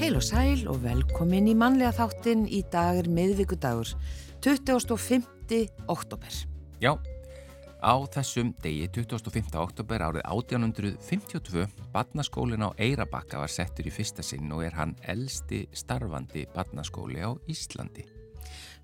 [0.00, 3.92] Heil og sæl og velkomin í mannlega þáttin í dagur miðvíkudagur
[4.42, 5.22] 25.
[5.92, 6.38] oktober.
[6.80, 6.96] Já,
[7.80, 9.56] á þessum degi 25.
[9.60, 15.64] oktober árið 1852 badnaskólin á Eirabakka var settur í fyrsta sinn og er hann elsti
[15.72, 18.06] starfandi badnaskóli á Íslandi.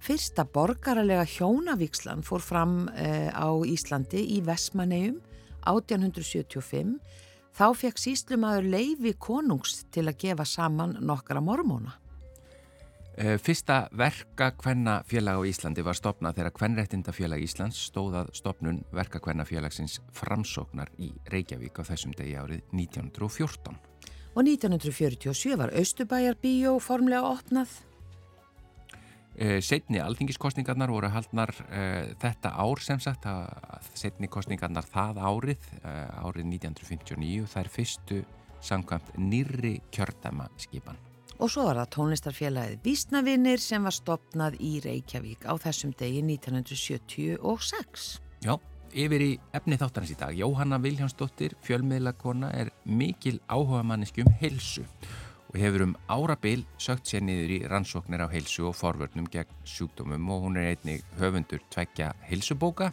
[0.02, 5.22] Fyrsta borgaralega hjónavíkslan fór fram uh, á Íslandi í Vesmanegjum
[5.66, 6.98] 1875
[7.56, 11.94] Þá fekk síslumadur Leifi Konungs til að gefa saman nokkara mormóna.
[13.16, 20.02] Eh, fyrsta verka kvennafélag á Íslandi var stopnað þegar kvennrættindafélag Íslands stóðað stopnun verka kvennafélagsins
[20.12, 23.80] framsóknar í Reykjavík á þessum degi árið 1914.
[24.36, 27.72] Og 1947 var Östubæjar bíó formlega opnað
[29.36, 33.26] Eh, setni alþingiskostningarnar voru haldnar uh, þetta ár sem sagt
[33.92, 38.22] setni kostningarnar það árið uh, árið 1959 það er fyrstu
[38.64, 41.05] samkvæmt nýri kjördæma skipan
[41.36, 48.06] Og svo var það tónlistarfélagið Vísnavinnir sem var stopnað í Reykjavík á þessum degi 1976
[48.46, 48.54] Já,
[48.96, 50.32] yfir í efni þáttarins í dag.
[50.36, 54.86] Jóhanna Viljánsdóttir, fjölmiðlakona er mikil áhuga manneskjum helsu
[55.50, 60.32] og hefur um árabil sögt sér niður í rannsóknir á heilsu og forvörnum gegn sjúkdómum
[60.32, 62.90] og hún er einnig höfundur tveggja heilsubóka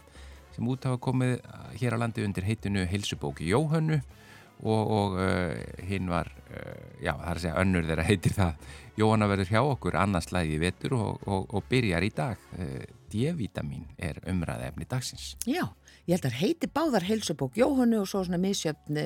[0.54, 4.00] sem út hafa komið uh, hér á landi undir heitinu heilsubóki Jóhönnu
[4.62, 5.52] og, og uh,
[5.88, 9.60] hinn var, uh, já það er að segja önnur þegar heitir það Jóhanna verður hjá
[9.66, 12.44] okkur annarslæði vetur og, og, og byrjar í dag.
[12.54, 15.32] Uh, D-vitamin er umræði efni dagsins.
[15.46, 15.66] Já,
[16.06, 18.98] ég held að heiti báðar heilsubók Jóhannu og svo svona misjöfn...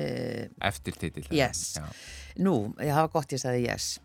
[0.65, 1.25] Eftir titill.
[1.33, 1.75] Yes.
[1.77, 1.85] Já.
[2.39, 3.97] Nú, ég hafa gott ég sagði yes.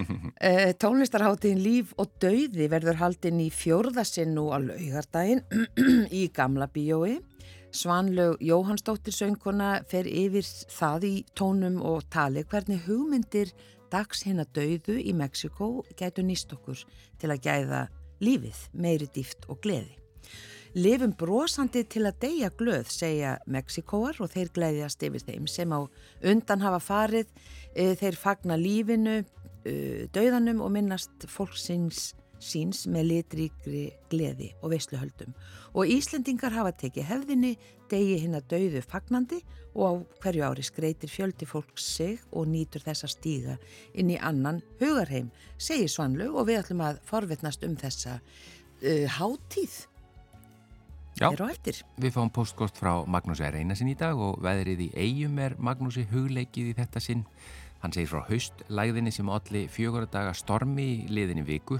[0.82, 5.44] tónlistarháttiðin Líf og Dauði verður haldinn í fjórðasinn nú á laugardaginn
[6.20, 7.18] í Gamla bíói.
[7.74, 13.50] Svanlaug Jóhannsdóttir söngkona fer yfir það í tónum og tali hvernig hugmyndir
[13.90, 16.84] dags hinn að dauðu í Mexiko gætu nýst okkur
[17.18, 17.80] til að gæða
[18.22, 19.96] lífið, meiri dýft og gleði.
[20.78, 25.82] Lifum brosandi til að deyja glöð, segja Mexikoar og þeir gleðjast yfir þeim sem á
[26.30, 27.30] undan hafa farið,
[27.74, 29.24] e, þeir fagna lífinu,
[29.66, 29.74] e,
[30.14, 32.12] dauðanum og minnast fólksins
[32.44, 35.34] síns með litríkri gleði og veisluhöldum.
[35.74, 37.54] Og Íslendingar hafa tekið hefðinni,
[37.90, 39.40] degi hinn að dauðu fagnandi
[39.74, 43.56] og á hverju ári skreitir fjöldi fólks sig og nýtur þessa stíga
[43.94, 49.82] inn í annan hugarheim, segir Svanlaug og við ætlum að forvetnast um þessa uh, hátíð.
[51.14, 56.02] Já, við fáum postkort frá Magnúsi Reynasin í dag og veðrið í eigum er Magnúsi
[56.10, 57.22] hugleikið í þetta sinn.
[57.84, 61.78] Hann segir frá haustlæðinni sem allir fjögur daga stormi í liðinni viku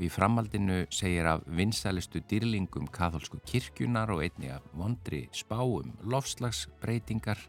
[0.00, 7.40] í framaldinu segir af vinsalistu dýrlingum katholsku kirkjunar og einni af vondri spáum lofslagsbreytingar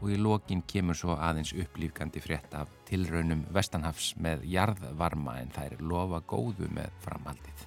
[0.00, 5.78] og í lokin kemur svo aðeins upplýfgandi frétt af tilraunum Vestanhafs með jarðvarma en er
[5.80, 7.66] lofa góðu með framaldið.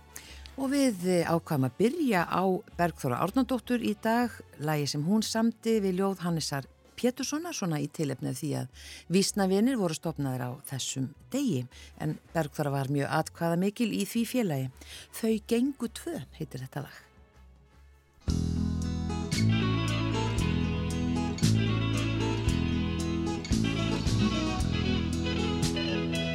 [0.58, 2.44] Og við ákvæmum að byrja á
[2.78, 6.66] Bergþóra Árnandóttur í dag, lægi sem hún samti við ljóð Hannesar
[6.98, 11.66] Péturssona, svona í tilefnið því að vísnavinir voru stopnaður á þessum degi,
[12.02, 14.72] en Bergþóra var mjög atkvaða mikil í því félagi.
[15.20, 17.04] Þau gengu tvö, heitir þetta lag.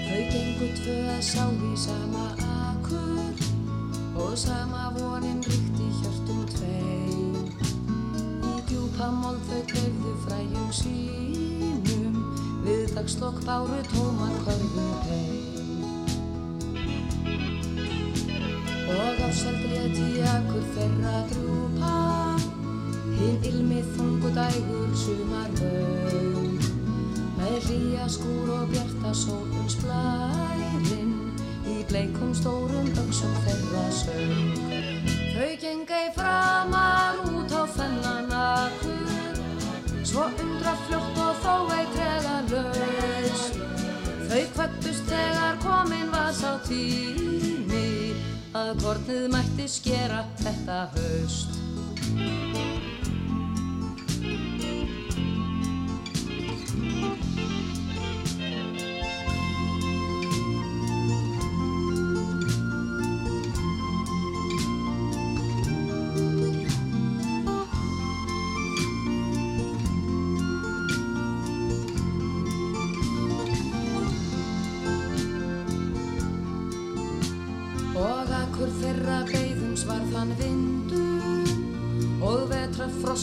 [0.07, 2.33] Þau gengu tvö að sá í sama
[4.33, 7.02] og sama vonin ríkti hjörtum tveim
[9.03, 12.19] í djúpa mál þau dreifðu fræjum sínum
[12.63, 15.83] við dagslokk báru tómar hverju heim
[18.93, 21.97] og ásaldri að tíakur þeirra drúpa
[23.19, 26.63] hinn ilmið þungu dægur sumar vögn
[27.41, 31.17] með hlýja skúr og bjarta sólum splærin
[31.91, 34.63] bleikum stórum öksum þeirra sög
[35.33, 38.32] Þau gengei framar út á akkur
[40.13, 43.45] Svo undra fljótt og þó eitreða laus.
[44.29, 48.13] Þau kvöttust þegar komin var sá tími
[48.53, 52.82] Að kornið mætti skera þetta haust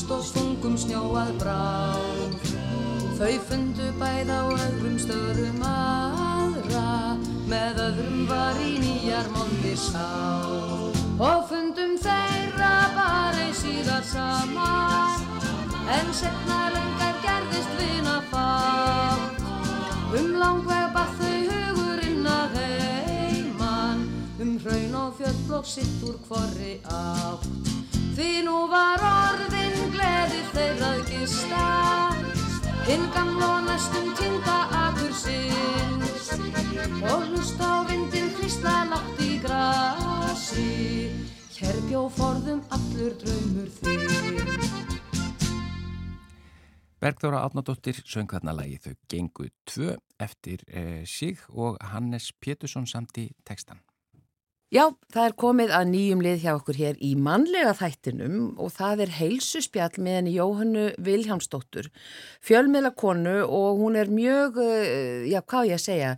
[0.10, 2.46] frost og þungum snjóað bráð.
[3.20, 7.18] Þau fundu bæð á öðrum stöðum aðra,
[7.52, 10.98] með öðrum var í nýjar mondir sáð.
[11.20, 15.28] Og fundum þeirra bara í síðar saman,
[15.94, 19.46] en setna lengar gerðist vina fátt.
[20.10, 24.08] Um langveg bað þau hugurinn að heiman,
[24.42, 27.59] um hraun og fjöll og sitt úr hvorri átt.
[28.20, 31.60] Því nú var orðin gleði þeirra gista,
[32.84, 36.04] hinn gamla næstum týnda akur sinn.
[37.08, 40.68] Og hlust á vindin hristla látt í grasi,
[41.56, 44.68] hér bjó forðum allur draumur þinn.
[47.00, 53.16] Bergþóra Átnadóttir söng þarna lagi þau gengu tvö eftir eh, sig og Hannes Pétursson samt
[53.16, 53.80] í textan.
[54.70, 59.00] Já, það er komið að nýjum lið hjá okkur hér í mannlega þættinum og það
[59.08, 61.88] er heilsuspjall með henni Jóhannu Viljámsdóttur,
[62.46, 66.12] fjölmiðla konu og hún er mjög, eh, já hvað ég segja,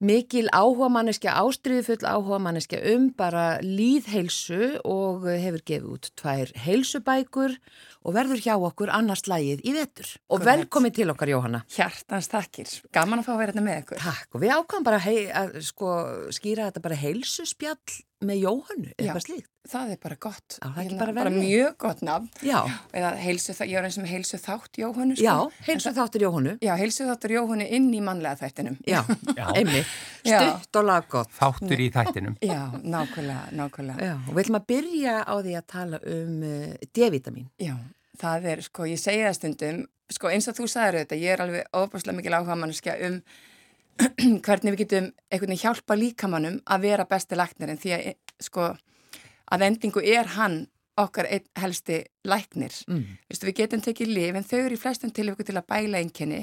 [0.00, 7.56] mikil áhuga manneskja, ástriðufull áhuga manneskja um bara líðheilsu og hefur gefið út tvær heilsubækur
[8.00, 10.12] og verður hjá okkur annars lægið í vetur.
[10.32, 11.64] Og velkomin til okkar Jóhanna.
[11.68, 12.70] Hjartans takkir.
[12.96, 14.04] Gaman að fá að vera þetta með ykkur.
[14.06, 15.96] Takk og við ákvæmum bara hei, að sko,
[16.32, 18.96] skýra þetta bara heilsuspjall með Jóhannu, Já.
[19.00, 19.46] eitthvað slíkt.
[19.70, 20.56] Það er bara gott.
[20.60, 22.28] Á, það ekki Hérna, bara bara mjög gott nafn.
[22.44, 22.58] Já,
[22.96, 25.16] Eða heilsu, ég var eins og með heilsu þátt Jóhannu.
[25.16, 25.24] Sko.
[25.24, 26.54] já, heilsu þáttur Jóhannu.
[26.64, 28.78] Já, heilsu þáttur Jóhannu inn í mannlega þættinum.
[28.88, 29.02] Já,
[29.54, 29.92] einmitt,
[30.24, 30.38] Já.
[30.40, 31.30] stutt og laggott.
[31.36, 32.36] Þáttur í þættinum.
[32.44, 34.08] Já, nákvæmlega, nákvæmlega.
[34.10, 37.48] Já, og við ætlum að byrja á því að tala um uh, D-vitamin.
[37.60, 37.76] Já,
[38.20, 41.44] það er, sko, ég segi það stundum, sko, eins og þú sagður þetta, ég er
[41.46, 43.20] alveg ofbúrslega mikil áhuga mannskja um
[44.46, 48.10] hvernig við getum einhvern veginn hjálpa líkamannum að vera besti læknir en því að,
[48.42, 48.68] sko,
[49.52, 50.62] að endingu er hann
[51.00, 52.74] okkar helsti læknir.
[52.88, 53.04] Mm.
[53.30, 56.42] Vistu, við getum tekið lif en þau eru í flestum tilvíku til að bæla einkenni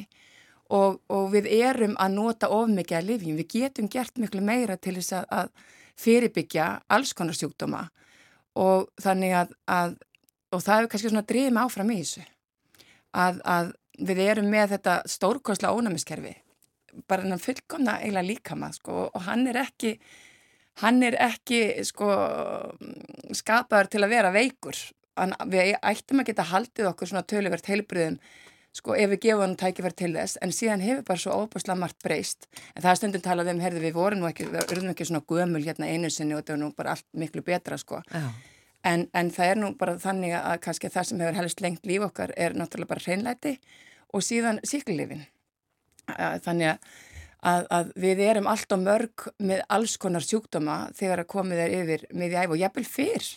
[0.73, 3.37] og, og við erum að nota of mikið að lifjum.
[3.41, 7.87] Við getum gert miklu meira til þess að, að fyrirbyggja alls konar sjúkdóma
[8.57, 9.95] og þannig að, að
[10.53, 12.25] og það hefur kannski svona drifið mig áfram í þessu
[13.17, 13.71] að, að
[14.07, 16.33] við erum með þetta stórkosla ónæmiskerfi
[17.07, 19.97] bara hann fullkomna eiginlega líkama sko, og hann er ekki
[20.81, 22.09] hann er ekki sko
[23.35, 24.77] skapaður til að vera veikur.
[25.17, 28.19] Hann, við ættum að geta haldið okkur svona töluvert heilbriðum
[28.77, 32.03] sko ef við gefum hann tækifæri til þess en síðan hefur bara svo óbúslega margt
[32.05, 32.45] breyst.
[32.75, 35.23] En það er stundum talað um, herðu við vorum nú ekki við erum ekki svona
[35.31, 38.03] gömul hérna einu sinni og þetta er nú bara allt miklu betra sko.
[38.13, 38.29] Já,
[38.85, 42.05] En, en það er nú bara þannig að kannski það sem hefur helst lengt líf
[42.05, 43.57] okkar er náttúrulega bara hreinlæti
[44.13, 45.25] og síðan síklilifin.
[46.07, 46.77] Þannig
[47.47, 52.07] að, að, við erum alltaf mörg með alls konar sjúkdóma þegar að komið er yfir
[52.15, 53.27] miðjæf og jafnvel fyrr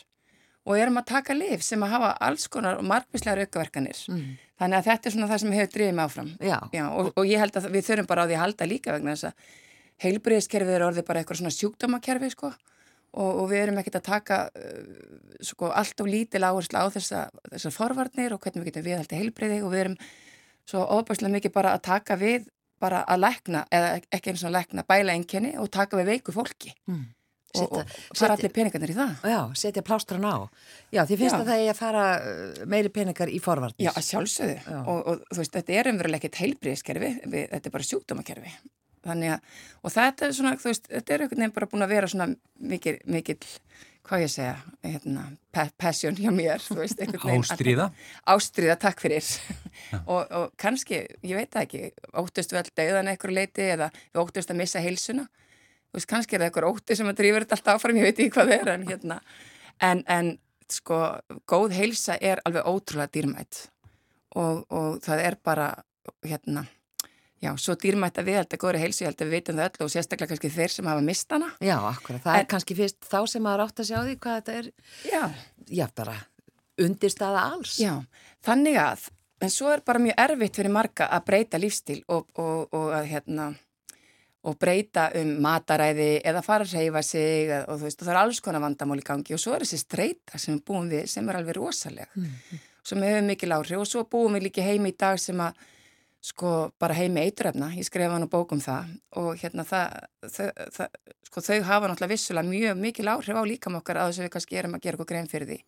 [0.71, 4.05] og erum að taka lif sem að hafa alls konar og margvíslegar aukaverkanir.
[4.13, 4.31] mm.
[4.61, 6.31] Þannig að þetta er svona það sem hefur drifið mig áfram.
[6.37, 8.93] já, Já, og, og ég held að við þurfum bara á því að halda líka
[8.93, 9.55] vegna þess að
[10.05, 14.39] heilbriðiskerfið er orðið bara eitthvað svona sjúkdómakerfi sko og, og við erum ekkert að taka
[14.53, 15.11] uh,
[15.45, 19.61] sko allt of lítil áherslu á þessa, þessar forvarnir og hvernig við getum viðhaldi heilbriði
[19.65, 19.99] og við erum
[20.69, 22.49] svo óbærslega mikið bara að taka við
[22.81, 26.33] bara að lækna, eða ekki eins og að lækna bæla einkenni og taka við veiku
[26.33, 27.05] fólki Mm.
[27.61, 29.15] og, og er setja- allir peningarnir í það.
[29.27, 30.49] já, setja plástran á.
[30.95, 31.41] Já, því finnst Já.
[31.43, 33.83] að það er að fara uh, meiri peningar í forvarnir.
[33.89, 34.79] Já, sjálfsögðu Já.
[34.87, 35.89] og, og þú veist, þetta er
[36.45, 38.53] heilbriðiskerfi, við- þetta er bara sjúkdómakerfi
[39.01, 39.41] þannig að,
[39.83, 42.27] og þetta er svona þú veist, þetta er einhvern veginn bara búin að vera svona
[42.61, 43.39] mikil, mikil,
[44.11, 44.55] hvað ég segja?
[44.83, 45.25] Hérna,
[45.55, 47.45] pa passion hjá mér þú veist, einhvern veginn.
[47.47, 47.87] Ástríða.
[48.35, 49.27] Ástríða, takk fyrir.
[50.13, 54.21] Og, og kannski, ég veit það ekki óttust við all döðan eitthvað leiti eða við
[54.23, 55.25] óttust að missa heilsuna.
[55.91, 58.21] Þú veist, kannski er það eitthvað ótti sem að drífur þetta allt áfram, ég veit
[58.21, 59.17] ekki hvað það er en hérna,
[59.89, 60.29] en, en
[60.71, 60.99] sko,
[61.51, 63.63] góð heilsa er alveg ótrúlega dýrmætt
[64.39, 65.71] og, og það er bara
[66.27, 66.67] hérna,
[67.41, 69.71] já, svo dýrmætt að við held að góðri heilsu, ég held að við veitum það
[69.71, 71.49] öll og sérstaklega kannski þeir sem hafa mist hana.
[71.65, 72.23] Já, akkurat.
[72.27, 74.71] Það er En- kannski fyrst þá sem maður átt að sjá því hvað þetta er,
[75.11, 75.23] Já,
[75.81, 76.17] já, bara
[76.81, 77.79] undirstaða alls.
[77.81, 77.95] Já,
[78.47, 79.09] þannig að,
[79.41, 83.09] en svo er bara mjög erfitt fyrir marga að breyta lífstíl og, og, og að
[83.11, 83.49] hérna,
[84.49, 88.21] og breyta um mataræði eða fara að reyfa sig og þú veist, og það er
[88.23, 89.35] alls konar vandamál í gangi.
[89.37, 92.15] Og svo er þessi streyta sem við búum við sem er alveg rosaleg,
[92.83, 95.61] sem hefur mikil áhrif og svo búum við líki heimi í dag sem að
[96.21, 99.95] sko bara heimi eituröfna, ég skrifa hann á bókum það og hérna það,
[100.29, 100.89] þau, það
[101.31, 104.35] sko þau hafa náttúrulega vissulega mjög mikil áhrif á líkam okkar að þess að við
[104.37, 105.63] kannski erum að gera okkur grein fyrir því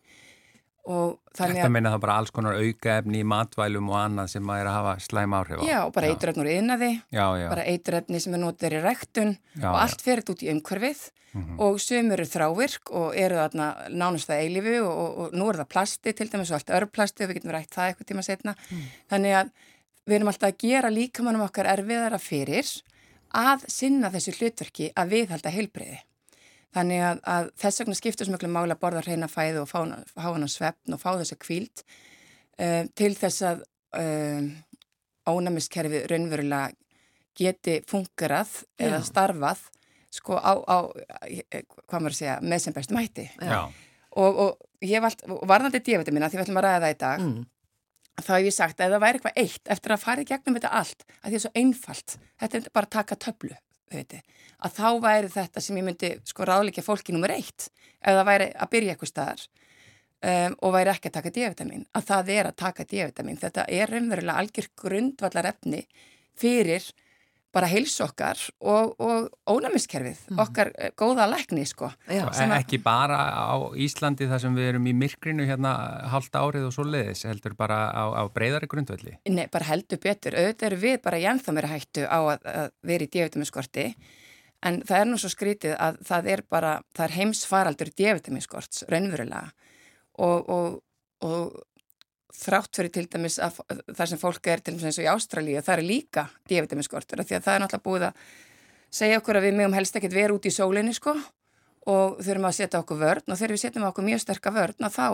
[0.83, 4.73] Þetta meina það bara alls konar aukaefni í matvælum og annað sem maður er að
[4.75, 5.63] hafa slæm áhrif á.
[5.63, 10.03] Já, bara eituröfn úr yðnaði, bara eituröfni sem er notið í rektun já, og allt
[10.03, 11.61] ferið út í umhverfið mm -hmm.
[11.63, 15.61] og sömur eru þrávirk og eru þarna nánast það eilifu og, og, og nú er
[15.61, 18.55] það plasti til dæmis og allt örplasti og við getum rætt það eitthvað tíma setna.
[18.69, 18.83] Mm.
[19.07, 19.53] Þannig að
[20.07, 22.69] við erum alltaf að gera líkamannum okkar erfiðara fyrir
[23.33, 26.01] að sinna þessu hlutverki að viðhalda heilbreyði.
[26.73, 30.49] Þannig að, að þess vegna skiptur mjög máli að borða hreina fæðu og fá hana
[30.49, 33.61] svefn og fá þessa kvíld uh, til þess að
[33.99, 34.47] uh,
[35.29, 36.73] ónæmiskerfi raunverulega
[37.37, 38.87] geti fungerað Já.
[38.87, 39.63] eða starfað
[40.13, 40.77] sko á, á
[41.89, 43.25] hvað maður segja, með sem bestum hætti.
[44.13, 47.39] Og, og ég varðandi djöfitið mína því við ætlum að ræða það í dag mm.
[48.21, 50.57] Þá hef ég sagt að ef það væri eitthvað eitt eftir að fara í gegnum
[50.57, 53.55] þetta allt að því það er svo einfalt, þetta er bara að taka töflu
[53.93, 54.23] Veitir,
[54.65, 57.67] að þá væri þetta sem ég myndi sko ráðleika fólki nummer eitt
[58.01, 62.07] ef það væri að byrja eitthvað staðar um, og væri ekki að taka D-vitamin að
[62.09, 65.83] það er að taka D-vitamin þetta er raunverulega algjör grundvallar efni
[66.39, 66.87] fyrir
[67.53, 70.39] bara heilsokkar og, og ónæmiskerfið, mm.
[70.41, 71.91] okkar eh, góða lækni sko.
[72.09, 72.55] Já, að...
[72.57, 75.73] Ekki bara á Íslandi þar sem við erum í myrkrinu hérna
[76.11, 79.17] halda árið og svo leiðis, heldur bara á, á breyðari grundvelli?
[79.29, 83.05] Nei, bara heldur betur, auðvitað eru við bara jænþá mér hættu á að, að vera
[83.05, 83.87] í D-vitaminskorti
[84.63, 89.45] en það er nú svo skrítið að það er bara, það er heimsfaraldur D-vitaminskorts, raunverulega
[90.23, 90.81] og, og,
[91.27, 91.61] og
[92.33, 93.61] þrátt fyrir til dæmis að
[93.93, 97.37] það sem fólk er til dæmis eins og í Ástralíu það er líka D-vitaminskortur því
[97.37, 98.25] að það er náttúrulega búið að
[98.93, 101.15] segja okkur að við mögum helst ekkert vera út í sólinni sko
[101.89, 104.93] og þurfum að setja okkur vörn og þegar við setjum okkur mjög sterka vörn og
[104.93, 105.07] þá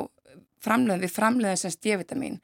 [0.64, 2.38] framleiðum við framleiðum semst D-vitamin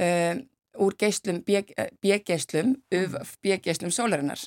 [0.00, 0.42] um,
[0.80, 2.76] úr geyslum, bjeggeyslum
[3.42, 4.40] bjeggeyslum sólarinnar.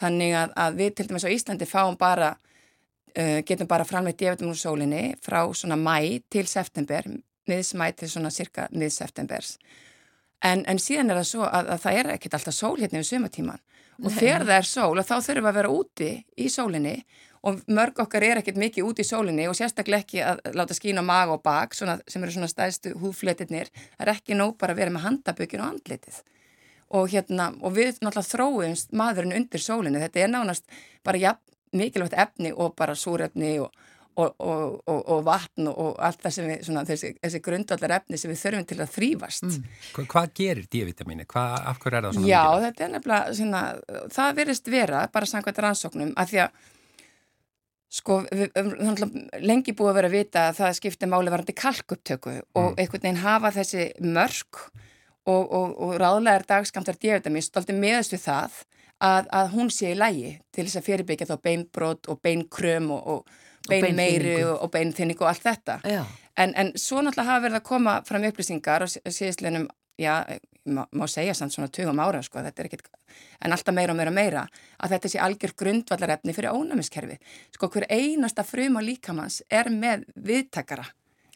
[0.00, 4.54] Þannig að, að við til dæmis á Íslandi fáum bara uh, getum bara framleiðt D-vitamin
[4.54, 7.10] úr sólinni frá svona mæ til september
[7.50, 9.58] miðsmætið svona cirka miðseftenbers.
[10.44, 13.10] En, en síðan er það svo að, að það er ekkert alltaf sól hérna við
[13.10, 13.62] sumatíman
[14.02, 16.94] og þegar það er sól þá þurfum við að vera úti í sólinni
[17.44, 21.04] og mörg okkar er ekkert mikið úti í sólinni og sérstaklega ekki að láta skína
[21.04, 23.68] mag og bak svona, sem eru svona stæðstu húfletirnir.
[23.98, 26.20] Það er ekki nóg bara að vera með handabökin og andlitið.
[26.94, 30.00] Og, hérna, og við náttúrulega þróumst maðurinn undir sólinni.
[30.00, 31.34] Þetta er nánast bara ja,
[31.76, 33.74] mikilvægt efni og bara súrefni og
[34.14, 38.20] og, og, og, og vatn og allt það sem við, svona, þessi, þessi grundvallar efni
[38.20, 39.48] sem við þurfum til að þrýfast.
[39.48, 39.72] Mm.
[39.96, 41.26] Hva, hvað gerir D-vitamini?
[41.26, 42.30] Af hverju er það svona?
[42.30, 42.68] Já, mikilvægt?
[42.68, 43.64] þetta er nefnilega, svona,
[44.14, 46.62] það verist vera, bara samkvæmt rannsóknum, að því að
[47.94, 48.54] sko, við,
[49.44, 52.78] lengi búið að vera að vita að það skiptir máli varandi kalkupptöku og mm.
[52.78, 54.66] einhvern veginn hafa þessi mörg
[55.24, 58.58] og ráðlegar dagskamtar D-vitamini stolti meðast við það
[59.02, 63.24] að, að hún sé í lægi til þess að fyrirbyggja þá beinbrot og beinkröm og
[63.68, 65.78] bein meiri og, og beinþynning og allt þetta.
[66.36, 69.66] En, en svo náttúrulega hafa verið að koma fram upplýsingar og síðislega
[69.98, 72.88] já, má, má segja samt svona 20 ára sko, þetta er ekkit,
[73.44, 74.44] en alltaf meira og meira og meira
[74.78, 77.18] að þetta sé algjör grundvallarefni fyrir ónæmiskerfi,
[77.54, 80.86] sko hver einasta frum á líkamanns er með viðtakara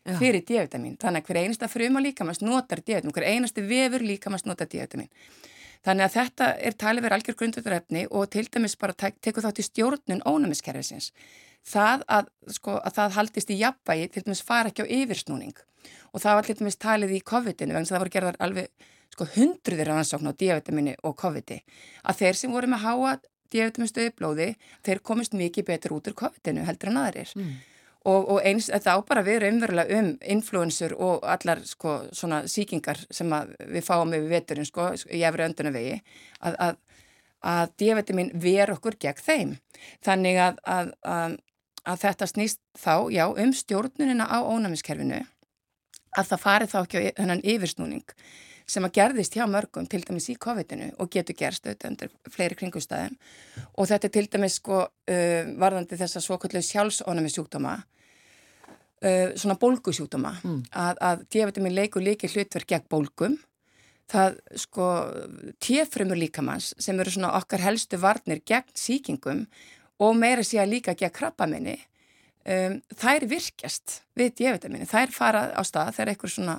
[0.08, 0.16] Já.
[0.18, 4.46] fyrir D-vitamin, þannig að hver einasta frum á líkamanns notar D-vitamin, hver einasti vefur líkamanns
[4.48, 5.10] notar D-vitamin
[5.86, 9.60] þannig að þetta er talið verið algjör grundvallarefni og til dæmis bara tek, tekur þátt
[9.62, 11.12] í stjórnun ónæmiskerfisins
[11.66, 15.56] það að, sko, að það haldist í jafnvægi til dæmis fara ekki á yfirsnúning.
[16.12, 19.90] Og það var til dæmis talið í COVID-inu vegna það voru gerðar alveg sko, hundruðir
[19.90, 21.58] rannsókn á D-vitamini og COVID-i.
[22.04, 23.16] Að þeir sem voru með háa
[23.52, 24.52] D-vitaminstöði blóði
[24.86, 27.32] þeir komist mikið betur út úr COVID-inu heldur en aðrir.
[27.36, 27.56] Mm.
[28.08, 33.00] og, og eins þetta á bara við umverulega um influensur og allar sko, svona síkingar
[33.10, 35.96] sem við fáum við veturinn sko, í efri öndunavegi
[36.40, 36.78] að, að
[37.44, 39.52] að D-vitamin ver okkur gegn þeim.
[40.04, 41.36] Þannig að, að, að
[41.88, 45.22] að þetta snýst þá, já, um stjórnunina á ónæmiskerfinu
[46.18, 48.14] að það fari þá ekki á þennan yfirsnúning
[48.68, 52.58] sem að gerðist hjá mörgum til dæmis í COVID-inu og getur gerst auðvitað undir fleiri
[52.58, 53.14] kringustæðum
[53.72, 60.34] og þetta er til dæmis sko uh, varðandi þess að svokallu sjálfsónæmissjúkdóma uh, svona bólgusjúkdóma
[60.42, 60.60] mm.
[60.84, 63.38] að, að D-vitamin leikur líki hlutverk gegn bólgum
[64.08, 64.86] það sko
[65.62, 69.44] tjefrumur líkamanns sem eru svona okkar helstu varnir gegn síkingum
[70.00, 71.76] og meira sé að líka ekki að krabba minni
[72.48, 76.58] um, þær virkjast við D-vitaminni, þær fara á stað þegar einhver svona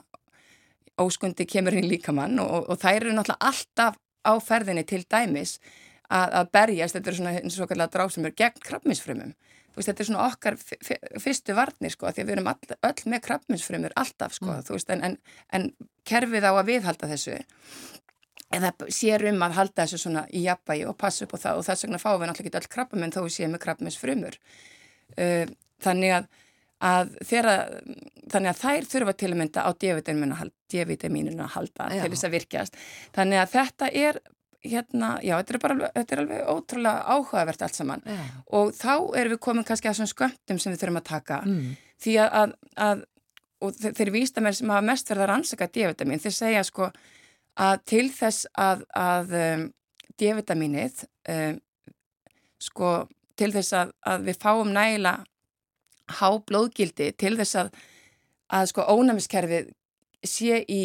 [1.00, 5.58] óskundi kemur inn líkamann og, og þær eru náttúrulega alltaf á ferðinni til dæmis
[6.10, 9.34] að, að berjast, þetta er svona eins og okkarlega dráð sem er gegn krabbminsfrumum
[9.80, 10.58] Veist, þetta er svona okkar
[11.24, 14.66] fyrstu varnir sko, því að við erum all, öll með krabbminsfrumur alltaf sko, mm.
[14.74, 15.16] veist, en, en,
[15.56, 15.70] en
[16.10, 17.38] kerfið á að viðhalda þessu
[18.58, 21.66] eða sér um að halda þessu svona í jafnvægi og passa upp á það og
[21.68, 24.38] þess vegna fáum við náttúrulega ekki öll krabbamenn þó við séum með krabbamenns frumur
[25.16, 25.52] uh,
[25.84, 26.28] þannig að,
[26.90, 27.56] að þeirra,
[28.34, 32.02] þannig að þær þurfa til að mynda á D-vitamínuna að halda Já.
[32.04, 32.82] til þess að virkjast.
[33.16, 34.20] Þannig að þetta er,
[34.66, 38.18] hérna, já, þetta er bara alveg, þetta er alveg ótrúlega áhugavert allt saman Já.
[38.60, 41.70] og þá erum við komin kannski að svona skömmtum sem við þurfum að taka Mm.
[42.04, 42.54] því að, að,
[42.88, 43.06] að
[43.62, 46.90] og þe- þeir vístamenn sem hafa mest verið að rannsaka D-vitamin, þeir segja sko
[47.60, 49.64] að til þess að, að um,
[50.20, 51.60] D-vitamínið um,
[52.60, 52.92] sko
[53.40, 55.24] til þess að, að við fáum nægilega
[56.20, 57.70] há blóðgildi til þess að,
[58.60, 59.70] að sko ónæmiskerfið
[60.28, 60.82] sé í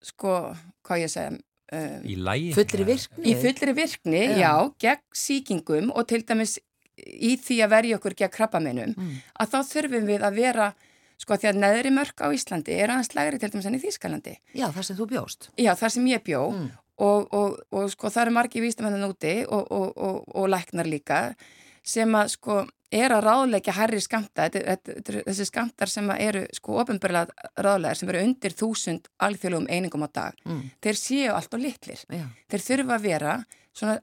[0.00, 0.54] sko,
[0.86, 1.32] hvað ég segja
[1.72, 2.52] um, Í lægi.
[2.56, 3.24] Fullri virkni.
[3.30, 4.38] í fullri virkni, Já.
[4.40, 6.58] já, gegn síkingum og til dæmis
[7.00, 9.14] í því að verja okkur gegn krabbameinum, Mm.
[9.40, 10.74] að þá þurfum við að vera,
[11.20, 14.36] sko því að neðri mörk á Íslandi er aðeins lægri til dæmis enn í Þýskalandi.
[14.54, 15.48] Já, það sem þú bjóst.
[15.56, 16.70] Já, þar sem ég bjó Mm.
[16.98, 21.34] og, og, og sko það eru margi vístamennan úti og, og, og, og læknar líka
[21.82, 26.22] sem að sko er að ráðleika herri skamta, þetta, þetta, þetta, þessi skamtar sem að
[26.26, 30.70] eru sko ofinbörlega ráðlegar sem eru undir þúsund alþjóðlegum einingum á dag, Mm.
[30.82, 32.04] þeir séu allt og litlir.
[32.10, 32.26] Já.
[32.50, 33.98] Þeir þurfa að vera svona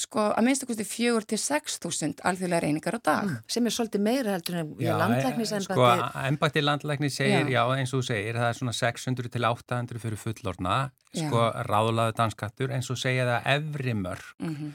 [0.00, 3.24] sko að minnst okkur fjögur til sex þúsund alþjóðlega einingar á dag.
[3.28, 3.38] Mm.
[3.52, 5.88] Sem er svolítið meira heldur en landlæknis eh, sko,
[6.24, 7.60] embætti landlæknis segir, Já.
[7.60, 7.64] já.
[7.76, 10.76] eins og þú segir, það er svona 600 til 800 fyrir fullorna,
[11.12, 14.72] sko, ráðlaðu danskattur, eins og segja það efri mörg, Mm uh,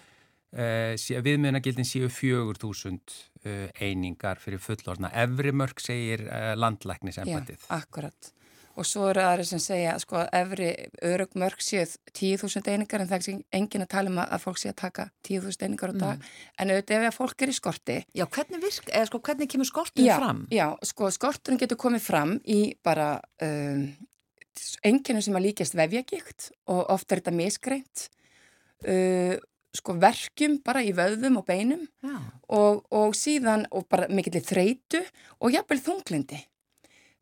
[0.56, 3.00] viðmiðnagildin séu 4000
[3.46, 7.42] uh, einingar fyrir fullorna, efri mörg segir uh, landlæknis Já,
[7.76, 8.32] akkurat.
[8.76, 10.66] Og svo eru aðri sem segja sko að efri
[11.08, 14.72] örug mörg séu 10.000 einingar en það er engin að tala um að fólk sé
[14.74, 16.26] að taka 10.000 einingar á dag.
[16.60, 19.70] En auðvitað ef að fólk er í skorti, Já, hvernig virk, eða sko, hvernig kemur
[19.70, 20.44] skortum já, fram?
[20.52, 23.14] já, sko skorturinn getur komið fram í bara
[23.48, 23.88] um,
[24.84, 28.10] enginu sem að líkjast vefjagikt og oft er þetta misgreint.
[28.84, 29.40] Uh,
[29.76, 31.86] sko verkjum bara í vöðum og beinum
[32.48, 35.02] og, og síðan og bara mikill þreitu
[35.40, 36.42] og jafnvel þunglindi.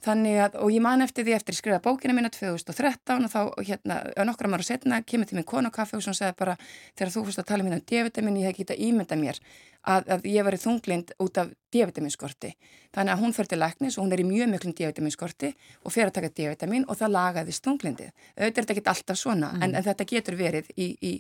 [0.04, 3.40] Þannig að, og ég man eftir því eftir að skrifa bókina mína 2013 og þá
[3.64, 6.56] hérna, nokkra ára setna kemur til minn konu á kaffi og svo sagði bara
[6.98, 9.40] þegar þú fórst að tala mín um D-vitamin ég hef getað ímynda mér
[9.88, 12.52] að, að ég var þunglind út af D-vitaminskorti.
[12.96, 16.12] Þannig að hún fyrir til læknis og hún er í mjög miklum D-vitaminskorti og fyrir
[16.12, 18.12] að taka D-vitamin og það lagaðist þunglindið.
[18.36, 21.14] Auðvitað er þetta ekki alltaf svona en, en þetta getur verið í, í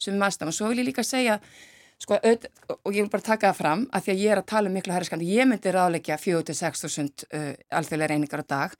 [0.00, 1.36] sumum aðstæðum og svo vil ég líka segja
[2.00, 2.46] Sko, auð,
[2.78, 4.76] og ég vil bara taka það fram að því að ég er að tala um
[4.78, 8.76] miklu herriskandi, ég myndi ráðleikja 4-6.000 uh, alþjóðlega reyningar á dag.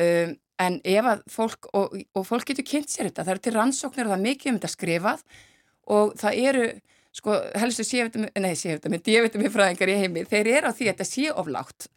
[0.00, 3.54] Um, en ef að fólk, og, og fólk getur kynnt sér þetta, það eru til
[3.54, 5.22] rannsóknir og það er mikið um þetta skrifað
[5.94, 6.66] og það eru,
[7.16, 11.08] sko, helstu sévitami, nei sévitami, D-vitami fræðingar í heimi, þeir eru á því að þetta
[11.08, 11.88] sé oflátt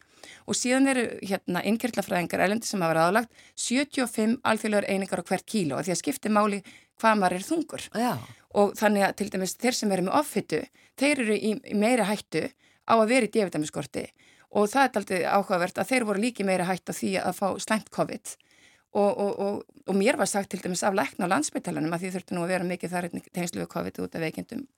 [0.48, 5.82] og síðan eru hérna innkirtlafræðingar elendi sem hafa ráðlagt 75 alþjóðlegar einingar á hvert kíló
[5.84, 6.62] því að skipti máli
[7.00, 7.86] hvað maður er þungur.
[7.92, 8.12] Já.
[8.54, 10.62] Og þannig að til dæmis þeir sem eru með offittu,
[11.00, 12.46] þeir eru í, í meira hættu
[12.86, 14.06] á að vera í D-vitaminskorti
[14.54, 17.46] og það er aldrei áhugavert að þeir voru líki meira hættu á því að fá
[17.62, 18.34] slæmt COVID.
[18.94, 22.10] Og, og, og, og mér var sagt til dæmis af lækna á landsbytalanum að því
[22.14, 24.68] þurftu nú að vera mikið þar tengslu við COVID út af veikindum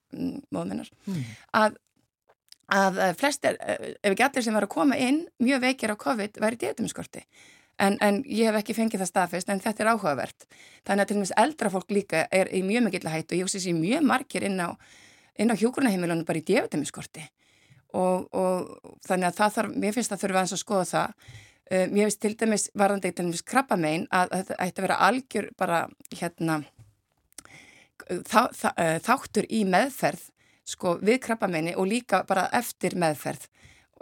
[0.54, 1.26] móðmennar Mm.
[1.60, 1.76] að,
[2.72, 6.00] að eh, flestir, eh, ef ekki allir sem var að koma inn mjög veikir á
[6.00, 7.26] COVID væri í D-vitaminskorti
[7.76, 10.46] En, en ég hef ekki fengið það staðfest en þetta er áhugavert.
[10.88, 13.60] Þannig að til dæmis eldra fólk líka er í mjög mikill hætt og ég hugsi
[13.60, 17.26] sér mjög margir inn á, á hjúkurnaheimilunum bara í D-vitaminskorti
[17.96, 21.28] og, og þannig að það þarf, mér finnst það þurfa eins að skoða það.
[21.66, 25.50] Uh, mér finnst til dæmis varðandi til dæmis krabbamein að þetta ætti að vera algjör
[25.58, 25.82] bara
[26.14, 26.60] hérna
[28.24, 30.28] þá, þá, uh, þáttur í meðferð
[30.66, 33.48] sko við krabbameini og líka bara eftir meðferð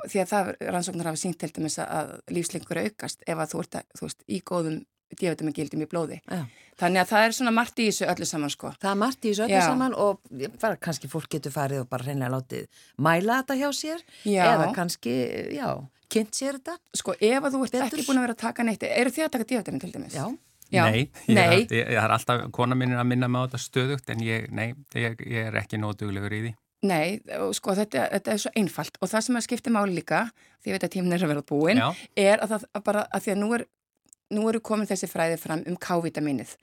[0.09, 3.79] því að það rannsóknar hafa sínt til dæmis að lífslengur aukast ef að þú ert
[3.81, 4.83] að, þú veist, í góðum
[5.15, 6.17] D-vitamingildum í blóði.
[6.27, 6.41] Já.
[6.81, 8.73] Þannig að það er svona margt í þessu öllu saman sko.
[8.83, 9.67] Það er margt í þessu öllu Já.
[9.69, 12.67] saman og ég- bara kannski fólk getur farið og bara reynilega látið
[12.99, 14.43] mæla þetta hjá sér Já.
[14.57, 15.15] eða kannski,
[15.55, 15.69] já,
[16.11, 16.75] kynnt sér þetta.
[16.99, 17.87] Sko ef að þú ert Betur.
[17.99, 20.15] ekki búin að vera að taka neitt, eru þið að taka D-vitamin til dæmis?
[20.19, 20.27] Já.
[20.73, 20.91] Já.
[20.91, 21.61] Nei, ég, Nei.
[21.63, 24.19] ég, ég, það er alltaf, kona mín er að minna mig á þetta stöðugt en
[24.25, 26.55] ég, nei, ég, ég er ekki nótuglegur í því.
[26.85, 27.21] Nei,
[27.57, 30.25] sko þetta, þetta er svo einfalt og það sem að skipti máli líka,
[30.61, 31.89] því ég veit að tíminn er að vera búinn, Já.
[32.21, 33.65] er að það að bara að því að nú, er,
[34.37, 36.55] nú eru komin þessi fræði fram um K-vitaminið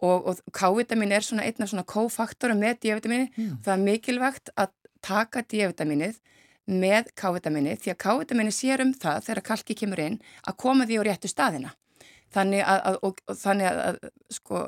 [0.00, 3.56] og, og K-vitamin er svona einna svona kófaktorum með D-vitamini Mm.
[3.62, 4.72] það er mikilvægt að
[5.06, 6.18] taka D-vitaminið
[6.70, 10.98] með K-vitamini því að K-vitamini sér um það þegar kalki kemur inn að koma því
[10.98, 11.74] á réttu staðina
[12.34, 14.00] þannig að, að, og, og þannig að
[14.34, 14.64] sko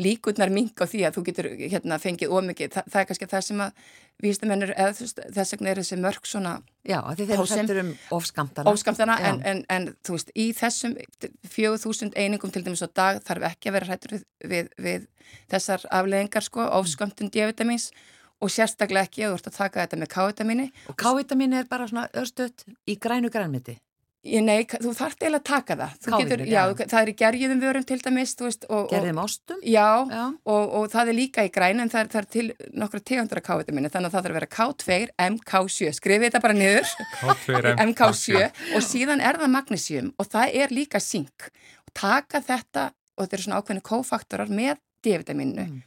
[0.00, 3.44] líkurnar minga á því að þú getur hérna fengið ómikið, Þa, það er kannski það
[3.46, 3.72] sem að
[4.24, 4.44] veist,
[5.36, 6.54] þess vegna er þessi mörg svona
[6.88, 8.72] Já, því þeir hættur um ofskamtana.
[8.72, 9.26] óskamtana Já.
[9.30, 10.96] en, en, en þú veist, í þessum
[11.56, 15.06] 4000 einingum til dæmis á dag þarf ekki að vera hrættur við, við, við
[15.52, 17.90] þessar afleðingar sko, ofskamtun D-vitamins
[18.40, 21.88] og sérstaklega ekki að þú ert að taka þetta með K-vitamini Og K-vitamin er bara
[21.90, 23.76] svona örstuðt í grænu grænmiti.
[24.20, 25.92] Ég, nei, þú þarft eiginlega að taka það.
[26.20, 26.60] Getur, já.
[26.68, 28.66] já, það er í gerjuðum vörum til dæmis, þú veist.
[28.68, 29.62] Og, Gerðum ástum?
[29.64, 30.24] Já, Já.
[30.44, 32.44] Og, og það er líka í græn en það er, það er til
[32.82, 34.98] nokkra tegundra K-vitamini þannig að það þarf að vera K2,
[35.30, 36.92] MK7 skrifið þetta bara niður
[37.88, 38.44] MK7
[38.76, 41.48] og síðan er það magnesium og það er líka zink
[41.86, 45.80] og taka þetta og þetta eru svona ákveðinu kófaktorar með D-vitaminu Mm.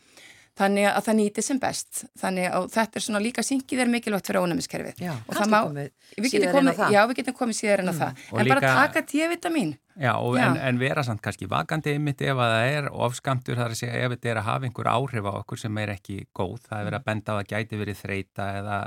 [0.53, 4.27] Þannig að það nýti sem best þannig að þetta er svona líka zinkið er mikilvægt
[4.29, 6.91] fyrir ónæmiskerfið og það má, við getum komið, það.
[6.93, 10.13] já við getum komið síðar en á það Og en bara líka- taka D-vitamin Já,
[10.17, 10.47] og Já.
[10.49, 13.99] En, en vera samt kannski vakandi einmitt ef að það er ofskamtur þar að segja
[14.07, 16.87] ef þetta er að hafa einhver áhrif á okkur sem er ekki góð, það er
[16.87, 18.77] verið að benda á að gæti verið þreita eða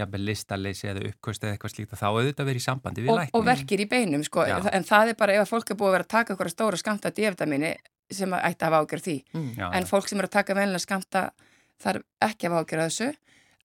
[0.00, 3.36] jafnvel listaleysi eða uppkvöst eða eitthvað slíkt að þá auðvitað verið í sambandi við lækni.
[3.36, 4.46] og verkir í beinum sko.
[4.48, 4.56] Já.
[4.72, 6.80] en það er bara ef að fólk er búið að vera að taka okkur stóra
[6.80, 7.74] skamta D-vitamini
[8.10, 9.16] sem ætti að hafa ágjör því
[9.58, 11.30] Já, en fólk sem er að taka venlega skamta
[11.82, 13.14] þarf ekki að hafa ágjör að þessu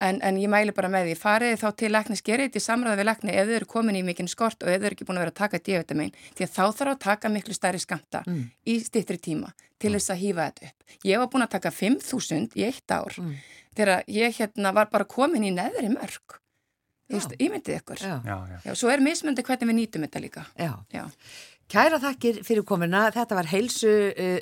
[0.02, 2.98] en, en ég mæli bara með því, farið þá til læknis, gerið þetta í samræði
[3.02, 5.18] við lækni ef þau eru komin í mikinn skort og ef þau eru ekki búin
[5.20, 8.46] að vera að taka D-vitamin því að þá þarf að taka miklu stærri skamta Mm.
[8.66, 10.84] í stittri tíma til þess að hýfa þetta upp.
[11.04, 13.36] Ég var búin að taka 5.000 í eitt ár Mm.
[13.76, 16.40] þegar ég hérna var bara komin í neðri mörg.
[17.10, 17.98] Ímyndið ykkur.
[18.00, 18.22] Já.
[18.24, 18.74] Já, já.
[18.78, 20.44] Svo er mismundi hvernig við nýtum þetta líka.
[21.70, 24.40] Kæra þakkir fyrir komina, þetta var heilsu, uh,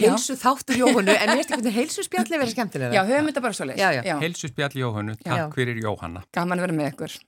[0.00, 2.94] heilsu þáttur Jóhannu, en veist ekki hvernig heilsu spjalli verið skemmtilega?
[2.96, 4.14] Já, höfum þetta bara svo já.
[4.22, 5.34] Heilsu spjall Jóhannu, Já.
[5.34, 6.24] takk fyrir Jóhanna.
[6.32, 7.18] Gaman að vera með ykkur.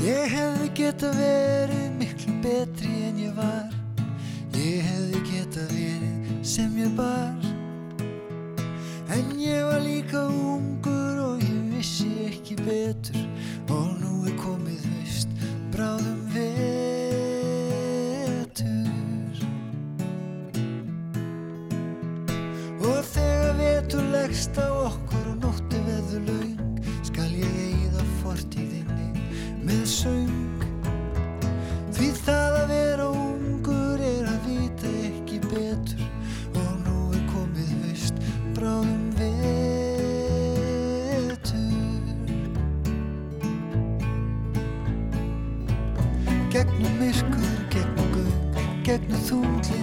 [0.00, 3.70] Ég hefði geta verið miklu betri en ég var
[4.58, 7.59] Ég hefði geta verið sem ég bar
[9.10, 13.24] En ég var líka ungur og ég vissi ekki betur.
[13.74, 15.28] Og nú er komið haust,
[15.72, 17.10] bráðum vetur.
[22.86, 26.78] Og þegar vetur leggst á okkur og nótti veður laung
[27.10, 29.10] Skal ég eigða fortíðinni
[29.66, 30.62] með söng.
[31.98, 33.29] Því það að vera ungur
[49.30, 49.79] don't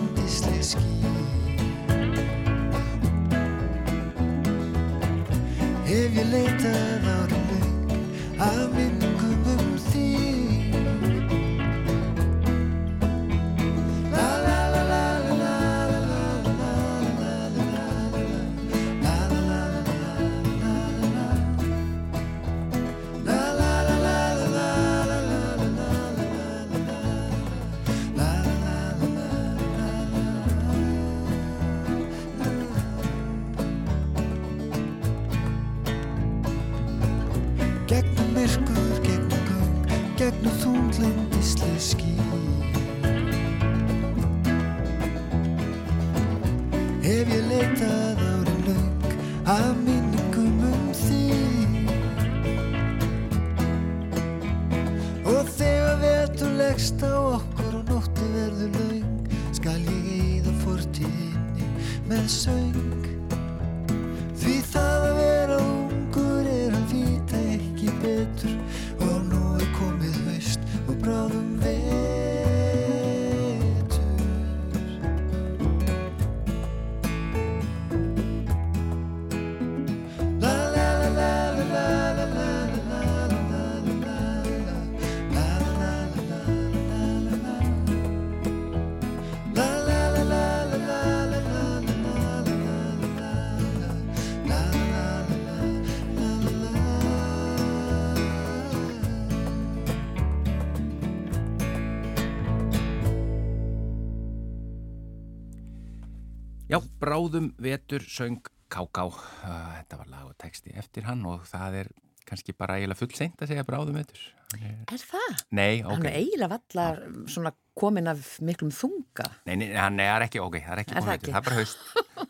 [107.08, 109.06] bráðum vetur söng Káká.
[109.08, 111.91] Uh, Þetta var lag og texti eftir hann og það er
[112.28, 114.20] kannski bara eiginlega full seint að segja bráðum vetur.
[114.52, 115.38] Hann er- Er það?
[115.56, 116.06] Nei, Hann ok.
[116.10, 117.00] er eiginlega vallar
[117.32, 119.28] svona komin af miklum þunga.
[119.48, 121.32] Nei, nei, hann er ekki, ok, það er ekki það ekki?
[121.32, 121.78] vetur, það er bara haust.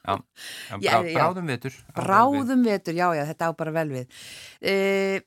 [0.07, 0.13] Já,
[0.79, 1.15] já, brá, já.
[1.17, 1.73] bráðum vetur.
[1.95, 4.07] Bráðum vetur, já, já, þetta á bara vel við.
[4.61, 4.73] E,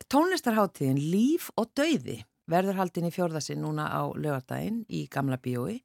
[0.09, 5.81] tónlistarháttíðin Líf og Dauði verður haldin í fjórðasinn núna á lögardaginn í Gamla bíói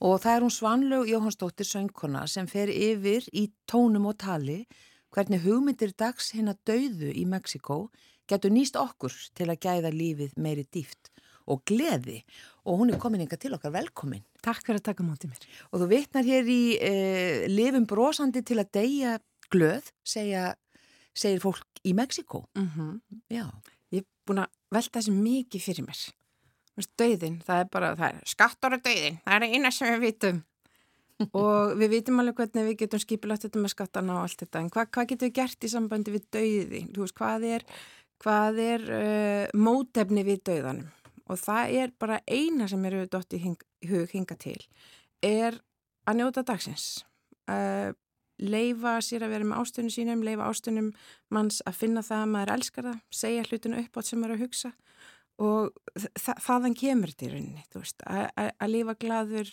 [0.00, 4.64] og það er hún Svanlaug Jóhannsdóttir söngkona sem fer yfir í tónum og tali
[5.14, 7.88] hvernig hugmyndir dags hinn að dauðu í Mexiko
[8.30, 11.12] getur nýst okkur til að gæða lífið meiri dýft
[11.50, 12.22] og gleði
[12.64, 14.24] og hún er komin inga til okkar velkomin.
[14.44, 15.46] Takk fyrir að taka mótið mér.
[15.70, 16.92] Og þú vitnar hér í e,
[17.52, 19.18] lifum brosandi til að deyja
[19.52, 20.54] glöð, segja,
[21.12, 22.46] segir fólk í Mexiko.
[22.56, 23.00] Mm -hmm.
[23.28, 23.46] Já.
[23.92, 26.00] Ég er búin að velta þessi mikið fyrir mér.
[26.74, 30.40] Döðin, það er bara, það er skattur og döðin, það er eina sem við vitum.
[31.38, 34.70] og við vitum alveg hvernig við getum skipilagt þetta með skattana og allt þetta, en
[34.74, 36.82] hva, hvað getum við gert í sambandi við döði?
[36.90, 37.66] Þú veist, hvað er,
[38.24, 40.90] hvað er uh, mótefni við döðanum?
[41.30, 44.58] Og það er bara eina sem eru dott í hing, hug hinga til,
[45.24, 45.56] er
[46.10, 47.04] að njóta dagsins.
[47.46, 47.94] Uh,
[48.42, 50.90] leifa sér að vera með ástunum sínum, leifa ástunum
[51.32, 54.40] manns að finna það að maður elskar það, segja hlutinu upp átt sem maður er
[54.40, 54.72] að hugsa
[55.42, 59.50] og þa þaðan kemur þetta í rauninni, þú veist, að lifa gladur,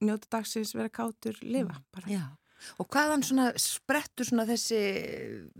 [0.00, 2.08] njóta dagsins, vera kátur, lifa Mm, bara.
[2.08, 2.24] Já.
[2.80, 4.78] Og hvaðan svona sprettur svona þessi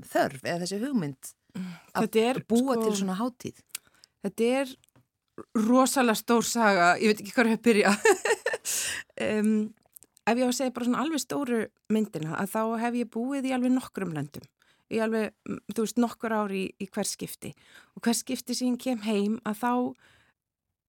[0.08, 1.32] þörf eða þessi hugmynd
[1.94, 3.60] að Þetta er, búa sko- til svona hátíð?
[4.24, 4.72] Þetta er
[5.54, 7.92] rosalega stór saga, ég veit ekki hvað er að byrja.
[9.38, 9.74] um,
[10.28, 11.60] ef ég á að segja bara svona alveg stóru
[11.94, 14.44] myndina, að þá hef ég búið í alveg nokkrum löndum.
[14.88, 15.34] Í alveg,
[15.74, 17.52] þú veist, nokkur ári í, í hver skipti.
[17.96, 19.72] Og hver skipti sem ég kem heim að þá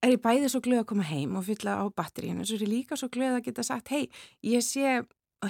[0.05, 2.45] er ég bæðið svo glöð að koma heim og fylla á batteríinu.
[2.47, 4.07] Svo er ég líka svo glöð að geta sagt, hei,
[4.45, 5.01] ég sé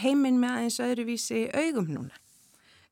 [0.01, 2.17] heiminn með aðeins öðruvísi augum núna.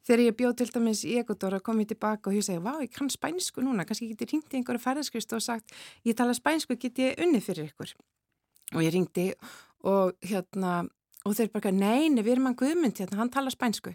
[0.07, 2.77] Þegar ég bjóð til dæmis í Ekvator að koma ég tilbaka og ég segi, vá,
[2.79, 5.73] ég kann spænsku núna, kannski get ég ringt í einhverju ferðarskristu og sagt,
[6.07, 7.91] ég tala spænsku, get ég unni fyrir ykkur.
[8.77, 9.33] Og ég ringdi
[9.83, 10.85] og hérna,
[11.27, 13.91] og þeir bara, nei, við erum hann guðmynd hérna, hann tala spænsku.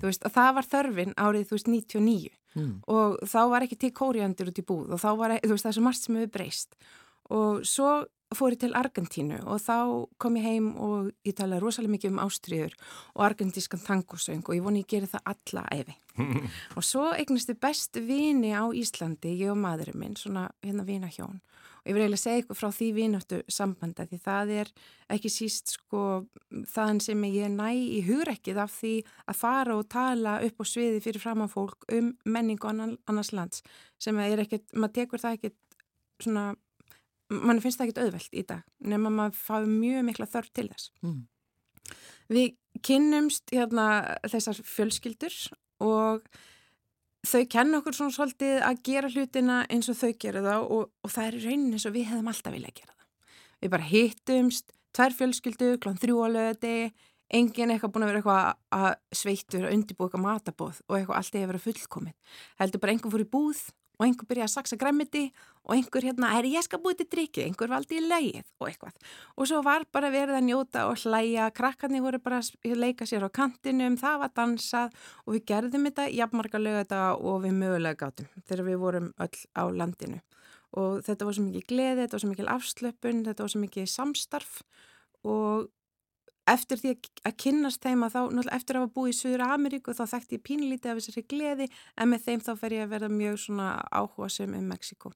[0.00, 2.82] Þú veist, og það var þörfin árið, þú veist, 99 Mm.
[2.86, 5.70] og þá var ekki til kóriandur út í búð og þá var, þú veist, það
[5.70, 6.74] er svo margt sem hefur breyst.
[7.32, 8.04] Og svo
[8.38, 9.76] fór ég til Argentínu og þá
[10.22, 12.74] kom ég heim og ég talaði rosalega mikið um ástriður
[13.14, 15.96] og argentískan tangosöng og ég voni ég geri það alla æfi.
[16.76, 21.10] og svo eignast þið best vini á Íslandi, ég og maðurinn minn, svona hérna vina
[21.12, 21.40] hjón.
[21.82, 24.68] Og ég vil eiginlega segja ykkur frá því vináttu sambanda því það er
[25.16, 26.02] ekki síst sko
[26.70, 28.92] þaðan sem ég næ í hugrekkið af því
[29.26, 33.64] að fara og tala upp á sviði fyrir framann fólk um menningu annars lands
[33.98, 35.58] sem er ekkert, maður tekur það ekkert
[36.22, 36.52] svona
[37.32, 40.90] mann finnst það ekkert auðvelt í dag nema maður fái mjög mikla þörf til þess.
[41.02, 41.20] Mm.
[42.32, 43.86] Við kynnumst hérna,
[44.30, 45.36] þessar fjölskyldur
[45.84, 46.24] og
[47.26, 51.14] þau kenna okkur svona svolítið að gera hlutina eins og þau gera það og, og
[51.14, 53.34] það er í rauninni eins og við hefðum alltaf vilja að gera það.
[53.62, 56.76] Við bara hittumst, tvær fjölskyldu, klán þrjú á löði,
[57.32, 61.38] enginn eitthvað búin að vera eitthvað að sveittur að undirbúa eitthvað matabóð og eitthvað alltaf
[61.38, 62.34] hefur verið fullkomið.
[62.60, 63.62] Heldur bara einhver fór í búð
[64.02, 65.28] og einhver byrjaði að saksa græmiti
[65.62, 68.96] og einhver hérna, er ég skal búið til drikki, einhver valdi í leið og eitthvað.
[69.38, 73.28] Og svo var bara verið að njóta og hlæja, krakkarnir voru bara að leika sér
[73.28, 78.32] á kantinum, það var dansað og við gerðum þetta jafnmarga lögata og við mögulega gátum
[78.42, 80.18] þegar við vorum öll á landinu.
[80.72, 83.88] Og þetta var svo mikið gleði, þetta var svo mikið afslöpun, þetta var svo mikið
[83.92, 84.58] samstarf
[85.22, 85.70] og
[86.50, 89.94] eftir því að kynnast þeim að þá, náttúrulega eftir að hafa búið í Suður Ameríku
[89.94, 93.10] þá þekkti ég pínlítið af þessari gleði en með þeim þá fer ég að verða
[93.12, 95.12] mjög svona áhuga sem um Mexiko.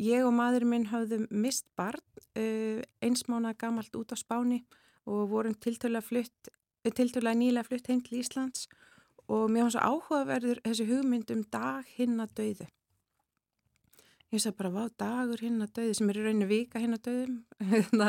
[0.00, 2.00] Ég og maðurinn minn hafðum mist barn
[2.38, 4.62] uh, eins mánuða gamalt út á Spáni
[5.04, 8.68] og vorum tiltölulega nýlega flutt heim til Íslands
[9.28, 12.70] og mér svo áhugaverður þessi hugmynd um dag hinn að dauðu.
[14.32, 17.04] Ég sagði bara, vá, dagur hinn að dauðu sem er í rauninu vika hinn að
[17.10, 17.36] dauðum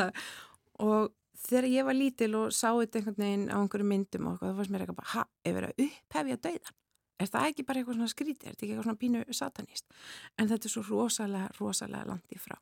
[0.88, 1.12] og
[1.44, 4.74] þegar ég var lítil og sá þetta einhvern veginn á einhverju myndum og það fannst
[4.74, 6.80] mér eitthvað ha, ef verið að upphefja dauðan
[7.20, 9.98] er það ekki bara eitthvað svona skrítið, er þetta ekki eitthvað svona pínu satanist?
[10.38, 12.56] En þetta er svo rosalega, rosalega langt í frá.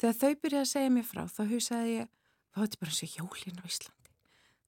[0.00, 2.08] Þegar þau byrjaði að segja mér frá þá hugsaði ég,
[2.52, 3.98] þá er þetta bara eins og jólin á Íslandi.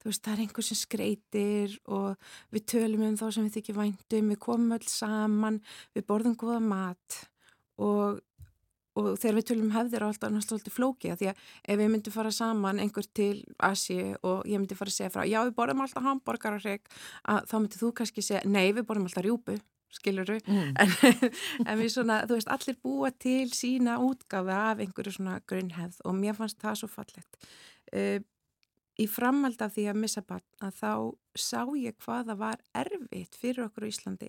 [0.05, 3.79] Þú veist, það er einhver sem skreitir og við tölum um þá sem við þykir
[3.79, 5.61] væntum við komum öll saman,
[5.97, 7.21] við borðum góða mat
[7.81, 8.21] og
[8.95, 12.31] og þegar við tölum hefðir á alltaf náttúrulega flókið því að ef við myndum fara
[12.35, 16.07] saman einhver til Asi og ég myndi fara að segja frá já við borðum alltaf
[16.07, 16.91] hambúrgararreg
[17.25, 19.59] þá myndi þú kannski segja nei við borðum alltaf rjúpu
[19.95, 20.73] skiluru Mm.
[20.83, 20.91] en,
[21.69, 26.17] en við svona þú veist allir búa til sína útgafi af einhverju svona grunnhefð og
[26.19, 27.39] mér fannst það svo fallegt
[27.95, 28.19] uh,
[29.01, 30.93] í framhald af því að missa barn að þá
[31.35, 34.29] sá ég hvað það var erfitt fyrir okkur á Íslandi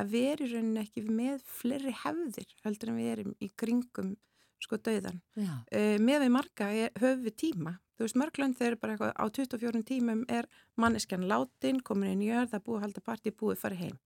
[0.00, 4.14] að vera í rauninni ekki með fleiri hefðir heldur en við erum í kringum
[4.62, 5.20] sko döðan.
[5.36, 7.76] Uh, með við marga höfum við tíma.
[7.96, 10.48] Þú veist, mörglönd þeir eru bara eitthvað á 24 tímum er
[10.80, 13.96] manneskjan látin, komin í er búið halda partí, búið fara heim.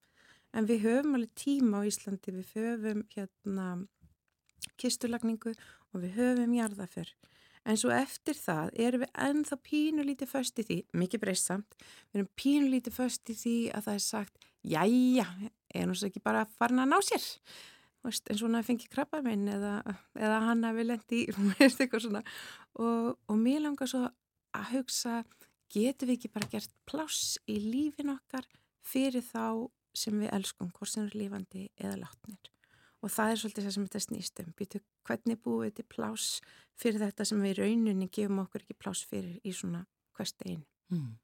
[0.55, 3.67] En við höfum alveg tíma á Íslandi, við höfum hérna
[4.79, 5.53] kistulagningu
[5.91, 7.11] og við höfum jarðaför.
[7.69, 11.75] En svo eftir það erum við ennþá pínulítið föst í því, mikið breysamt,
[12.09, 15.27] við erum pínulítið föst í því að það er sagt, jæja,
[15.69, 17.27] er nú svo ekki bara farin að ná sér,
[18.05, 19.75] veist, en svona fengi krabba minn eða,
[20.17, 22.23] eða hann hafi lendi í, veist, eitthvað svona.
[22.81, 24.07] Og, og mér langar svo
[24.57, 25.21] að hugsa,
[25.71, 28.49] getum við ekki bara gert pláss í lífin okkar
[28.81, 32.51] fyrir þá sem við elskum, hvort sem er lífandi eða látnir.
[33.01, 34.53] Og það er svolítið það sem þetta snýst um.
[34.59, 36.25] Býtu, hvernig búið þetta plás
[36.77, 39.85] fyrir þetta sem við rauninni gefum okkur ekki plás fyrir í svona
[40.17, 40.65] hvert einu.
[40.91, 41.15] Mm.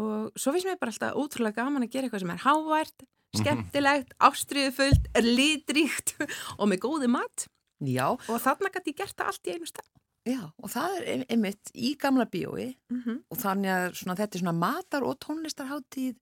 [0.00, 3.04] Og svo finnst mér bara alltaf útrúlega gaman að gera eitthvað sem er hávært,
[3.36, 6.14] skemmtilegt, ástriðufullt, litríkt
[6.58, 7.46] og með góði mat.
[7.80, 9.88] Já, Og þarna gæti ég gert það allt í einu stað.
[10.28, 13.22] já, og það er ein- einmitt í gamla bíói Mm -hmm.
[13.30, 16.16] og þannig að svona, þetta er svona matar og tónlistarháttíð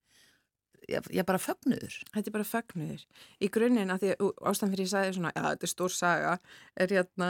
[0.89, 1.97] já, já bara fögnuður.
[2.15, 3.03] Þetta er bara fögnuður.
[3.41, 4.13] Í grunninn að því
[4.51, 6.37] ástæðan fyrir ég sagði svona, já þetta er stór saga,
[6.77, 7.29] er hérna,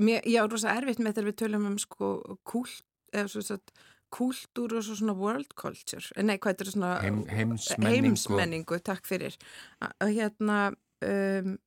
[0.00, 2.10] mér, ég á rosa erfitt með þegar við tölum um sko
[2.48, 2.82] kult,
[3.14, 3.60] eða svo svo
[4.14, 8.06] kultúr og svo svona world culture, nei hvað þetta er svona Heim, heimsmenningu.
[8.08, 9.36] heimsmenningu, takk fyrir.
[9.84, 10.60] Að hérna,
[11.04, 11.58] um,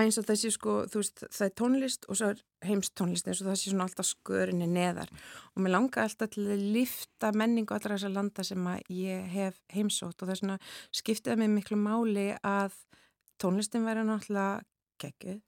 [0.00, 3.48] eins og þessi sko, þú veist, það er tónlist og svo er heimstónlist eins og
[3.50, 5.12] það sé svona alltaf skörinni neðar.
[5.54, 9.60] Og mér langar alltaf til að lifta menningu allra þessar landa sem að ég hef
[9.74, 10.60] heimsótt og það er svona
[11.00, 12.78] skiptið mér miklu máli að
[13.42, 14.64] tónlistin væri náttúrulega
[15.02, 15.42] geggjuð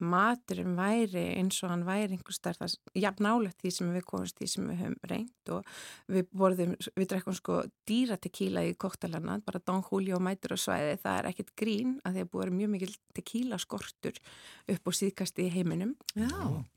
[0.00, 4.50] maturinn væri eins og hann væri einhver starf, jafn nálegt því sem við komumst því
[4.54, 5.74] sem við höfum reynd og
[6.10, 10.96] við borðum, við drekkum sko dýra tequila í koktelana, bara Don Julio mætur á svæði,
[11.02, 14.20] það er ekkert grín að því að búið mjög mikil tequila skortur
[14.70, 15.96] upp á síðkasti í heiminum.
[16.14, 16.30] Já,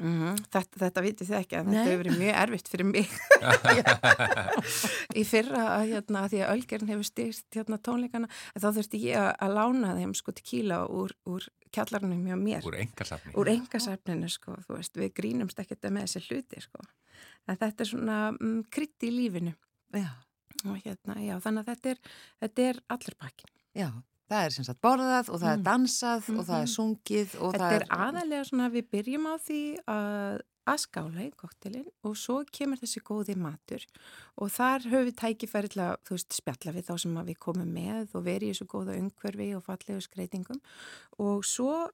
[0.04, 1.88] Mm þetta, þetta vitið þið ekki að þetta Nei.
[1.88, 3.16] hefur verið mjög erfitt fyrir mig.
[5.20, 9.04] Í fyrra að, hérna, að því að Ölgerinn hefur styrt hérna, tónleikana en þá þurfti
[9.04, 12.66] ég að, að lána þeim sko tequila úr, úr kjallarunum hjá mér
[13.14, 13.36] Úr engasafni.
[13.42, 16.80] úr engasafninu sko, þú veist, við grínumst ekkert með þessi hluti sko
[17.48, 19.54] en þetta er svona mm, krytti í lífinu
[19.94, 20.10] já,
[20.66, 22.00] og hérna, já, þannig að þetta er,
[22.42, 23.90] þetta er allur pakkin já.
[24.34, 25.64] Það er sem sagt borðað og það er Mm.
[25.68, 26.74] dansað og það er Mhm.
[26.74, 29.60] sungið og Þetta það er aðalega svona við byrjum á því
[29.94, 30.40] að,
[30.72, 33.84] að skála í koktelin og svo kemur þessi góði matur
[34.40, 37.68] og þar höfum við tækifæri til að þú veist, spjalla við þá sem við komum
[37.76, 40.62] með og veri í þessu góða umhverfi og fallegu skreitingum
[41.20, 41.90] og svo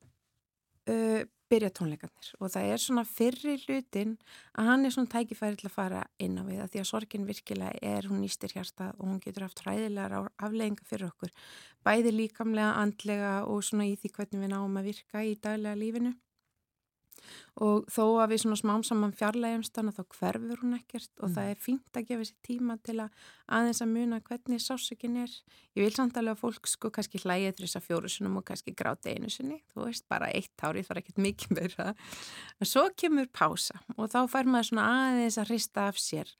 [0.87, 2.29] uh, byrja tónleikarnir.
[2.39, 4.15] Og það er svona fyrri hlutin
[4.53, 7.27] að hann er svona tækifæri til að fara inn á við að því að sorgin
[7.27, 11.33] virkilega er, hún nýstir hjarta og hún getur haft hræðilegar aflegginga fyrir okkur.
[11.85, 16.13] Bæði líkamlega, andlega og svona í því hvernig við náum að virka í daglega lífinu
[17.59, 21.51] og þó að við svona smám saman fjarlægjumst hana þá hverfur hún ekkert og það
[21.51, 23.25] er fínt að gefa sér tíma til að
[23.57, 25.35] aðeins að muna hvernig sásökin er.
[25.75, 28.75] Ég vil samt alveg að fólk sko kannski hlæja þess að fjóru sinum og kannski
[28.77, 29.59] gráta einu sinni.
[29.73, 31.93] Þú veist, bara eitt árið er ekkert mikið meira.
[32.59, 36.35] En svo kemur pása og þá fær maður svona aðeins að hrista af sér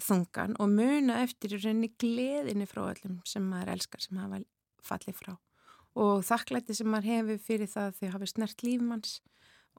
[0.00, 4.40] þungan og muna eftir í rauninni gleðinni frá öllum sem maður elskar sem hafa
[4.82, 5.34] fallið frá.
[5.98, 9.18] Og þakklætti sem maður hefur fyrir það að þau hafi snert lífmanns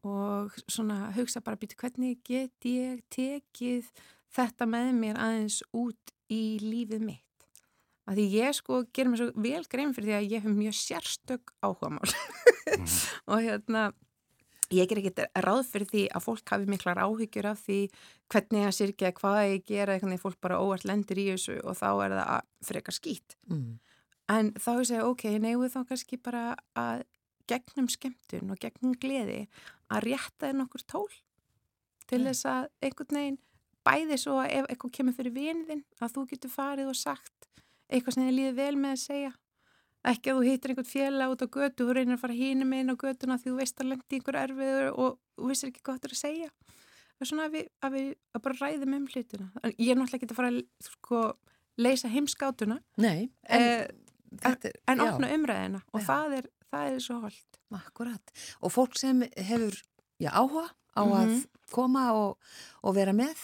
[0.03, 3.89] og svona hugsa bara býtu hvernig get ég tekið
[4.33, 7.47] þetta með mér aðeins út í lífið mitt.
[8.03, 10.75] Að því ég sko gerir mér svo vel grein fyrir því að ég hef mjög
[10.75, 12.11] sérstök áhugamál
[13.31, 13.85] og hérna
[14.73, 17.79] ég ger ekki ráð fyrir því að fólk hafi miklar áhyggjur af því
[18.33, 21.89] hvernig að sirkja, hvað ég gera, eitthvað fólk bara óvart lendir í þessu og þá
[21.91, 23.37] er það að frekar skýt.
[23.51, 23.73] Mm.
[24.33, 26.45] En þá er segja, ok, neyðu þá kannski bara
[26.79, 27.03] að
[27.47, 29.47] gegnum skemmtun og gegnum gleði
[29.91, 31.09] að rétta þér nokkur tól
[32.07, 32.27] til Mm.
[32.29, 33.39] þess að einhvern veginn
[33.83, 37.47] bæði svo að ef eitthvað kemur fyrir viniðinn að þú getur farið og sagt
[37.89, 39.33] eitthvað sem þið líður vel með að segja.
[40.03, 42.91] Ekki að þú hittir einhvern fjela út á götu þú reynir að fara hínum inn
[42.91, 46.09] á götuna því þú veist að lendi einhver erfiður og þú vissir ekki hvað þetta
[46.09, 46.49] er að segja.
[47.21, 49.47] Og svona að við, að við að bara ræðum um hlutina.
[49.63, 50.57] En ég er náttúrulega ekki að fara að
[50.89, 51.21] sko,
[51.77, 52.79] leysa heimskátuna.
[52.97, 53.87] Nei, en, eh,
[54.43, 57.59] þetta en opna umræðina og það er, það er svo holdt.
[57.73, 58.31] akkurat.
[58.61, 59.73] Og fólk sem hefur
[60.21, 61.13] já, áhuga á Mhm.
[61.17, 62.37] að koma og,
[62.83, 63.37] og vera með,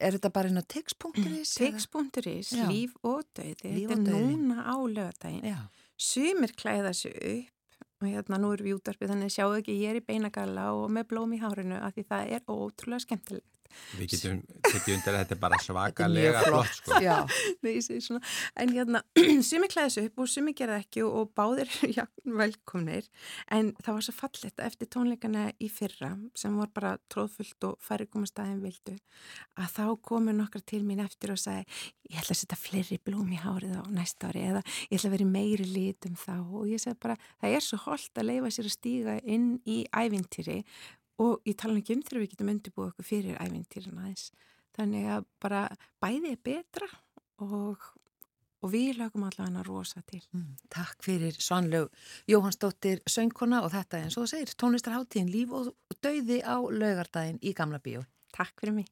[0.00, 1.54] er þetta bara inn á tix.is?
[1.54, 4.36] Tix.is, líf og döði, Líf þetta og er dauði.
[4.36, 5.68] núna á lögadaginn.
[5.96, 7.50] Sumir klæða sig upp
[8.02, 11.04] og hérna nú erum við útarpið þannig sjáu ekki ég er í beinagalla og með
[11.12, 13.63] blóm í hárinu af því það er ótrúlega skemmtilegt.
[13.98, 17.00] Við getum tekið undir að þetta er bara svakalega flott sko.
[17.04, 17.16] já,
[17.64, 18.22] Nei, ég segi svona,
[18.60, 19.02] en hérna,
[19.50, 23.08] sumi klæði sig upp og sumi gera ekki og, og báðir já, velkomnir,
[23.54, 27.78] en það var svo fallegt að eftir tónleikana í fyrra sem var bara tróðfullt og
[27.84, 28.96] færi komast aðeins vildu,
[29.60, 31.66] að þá komu nokkra til mín eftir og sagði
[32.10, 35.14] ég ætla að setja fleiri blóm í hárið á næsta ári eða ég ætla að
[35.16, 36.34] vera í meiri litum þá.
[36.44, 39.78] Og ég segi bara, það er svo holdt að leifa sér að stíga inn í
[39.88, 40.60] ævintýri
[41.22, 44.30] og ég tala ekki um þegar við getum undirbúið okkur fyrir ævintýrin aðeins
[44.74, 45.66] þannig að bara
[46.02, 46.88] bæði er betra
[47.44, 47.84] og,
[48.64, 50.22] og við lögum allavega rosa til.
[50.34, 51.92] Mm, Takk fyrir Svanlaug
[52.30, 57.54] Jóhannsdóttir söngkona og þetta eins og það segir tónlistarháttíðin líf og dauði á laugardaginn í
[57.54, 58.04] Gamla bíó.
[58.34, 58.90] Takk fyrir mig.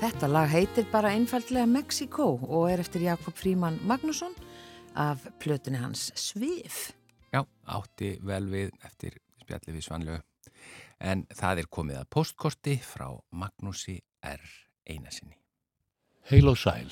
[0.00, 4.34] Þetta lag heitir bara einfallega Mexico og er eftir Jakob Fríman Magnusson
[4.96, 6.92] af plötunni hans Svif.
[7.32, 10.20] Já, átti vel við eftir spjalli við Svanlegu.
[11.00, 14.44] En það er komið að postkorti frá Magnúsi R.
[14.88, 15.36] Einasinni.
[16.30, 16.88] Heil og sæl.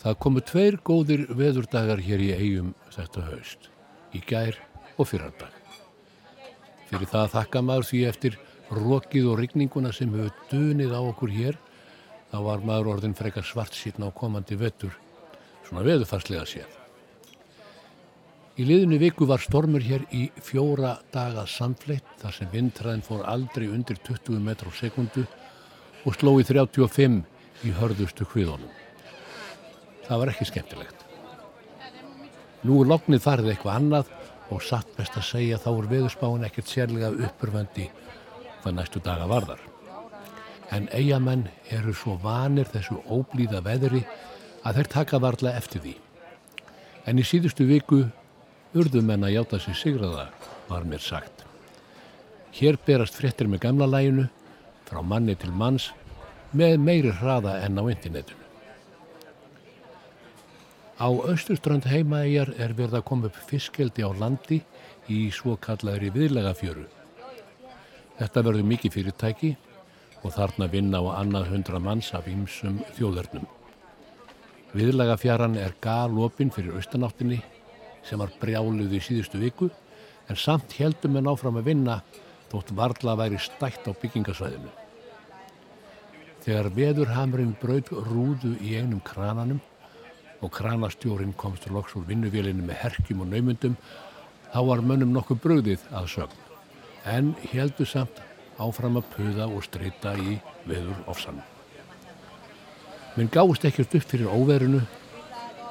[0.00, 3.68] Það komu tveir góðir veðurdagar hér í eigum þetta haust,
[4.16, 4.56] í gær
[4.96, 5.52] og fyrardag.
[6.88, 8.38] Fyrir það þakka maður því eftir
[8.76, 11.58] rokið og rigninguna sem hefur dunið á okkur hér,
[12.30, 14.94] þá var maður orðin frekar svart sítna á komandi vettur,
[15.66, 16.76] svona veðufarslega séð.
[18.60, 23.70] Í liðinu viku var stormur hér í fjóra daga samfleitt þar sem vindræðin fór aldrei
[23.70, 25.24] undir 20 metr á sekundu
[26.04, 27.22] og sló í 35
[27.64, 28.68] í hörðustu hviðunum.
[30.04, 31.06] Það var ekki skemmtilegt.
[32.66, 34.12] Nú er loknið farið eitthvað annað
[34.52, 37.86] og satt best að segja þá er veðurspáin ekkert sérlega uppurvendi
[38.60, 39.60] hvað næstu daga varðar.
[40.70, 44.04] En eigamenn eru svo vanir þessu óblíða veðri
[44.64, 45.94] að þeir taka varla eftir því.
[47.08, 48.04] En í síðustu viku
[48.76, 50.28] urðu menn að játa sig sigraða,
[50.68, 51.46] var mér sagt.
[52.54, 54.28] Hér berast fréttir með gamla læginu,
[54.86, 55.90] frá manni til manns,
[56.52, 58.38] með meiri hraða enn á internetinu.
[61.00, 64.60] Á austurstrand heimaæjar er verið að koma upp fiskeldi á landi
[65.08, 66.84] í svo kallaðri viðlega fjöru.
[68.20, 69.50] Þetta verður mikið fyrirtæki
[70.20, 73.46] og þarna vinna á annað hundra manns af ýmsum þjóðarnum.
[74.76, 77.38] Viðlega fjaran er galopin fyrir austanáttinni
[78.04, 79.70] sem var brjáluð í síðustu viku
[80.28, 81.96] en samt heldum við náfram að vinna
[82.52, 84.70] þótt varla væri stætt á byggingasvæðinu.
[86.44, 89.64] Þegar veðurhamurinn braud rúðu í einum krananum
[90.44, 93.80] og kranastjórin komst loks úr vinnuvélinu með herkjum og naumundum,
[94.52, 96.49] þá var mönnum nokkuð bröðið að sögn.
[97.08, 98.20] En heldu samt
[98.60, 100.36] áfram að puða og streyta í
[100.68, 101.44] veður ofsanum.
[103.16, 104.82] Minn gáist ekkert upp fyrir óverinu,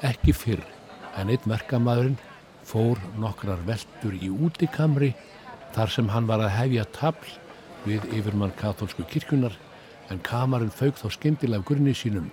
[0.03, 0.65] ekki fyrr,
[1.15, 2.17] en einn verkamæðurinn
[2.65, 5.13] fór nokkrar veldur í útikamri
[5.75, 7.31] þar sem hann var að hefja tabl
[7.85, 9.55] við yfirmann katólsku kirkunar
[10.09, 12.29] en kamarinn fauk þá skemmtilega grunni sínum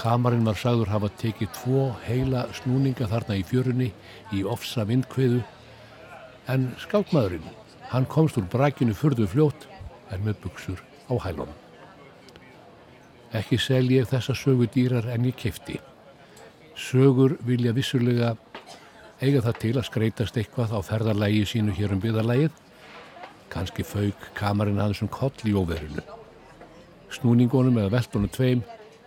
[0.00, 3.90] Kamarinn var sagður hafa tekið tvo heila snúninga þarna í fjörunni
[4.32, 5.42] í ofsa vindkviðu
[6.50, 7.44] en skákmaðurinn,
[7.92, 9.66] hann komst úr brakinu fyrðu fljótt
[10.10, 10.80] en með buksur
[11.10, 11.58] á hælunum.
[13.32, 15.78] Ekki sel ég þessa sögu dýrar en ég kefti.
[16.76, 18.34] Sögur vilja vissulega
[19.22, 22.52] eiga það til að skreitast eitthvað á ferðarlægi sínu hér um byðarlægið.
[23.52, 26.04] Kanski fauk kamarinn hans um koll í óverinu.
[27.12, 28.64] Snúningunum eða veltunum tveim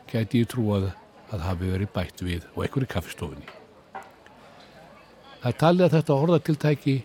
[0.09, 0.91] gæti ég trúað
[1.33, 3.47] að hafi verið bætt við og einhverju kaffistofunni.
[5.41, 6.95] Það talið að þetta orðatiltæki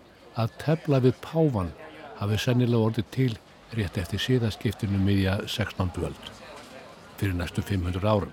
[0.40, 1.72] að tefla við pávan
[2.20, 3.32] hafi sennilega orðið til
[3.76, 5.90] rétt eftir síðaskiptinu miðja 16.
[5.96, 6.30] völd
[7.20, 8.32] fyrir næstu 500 árum.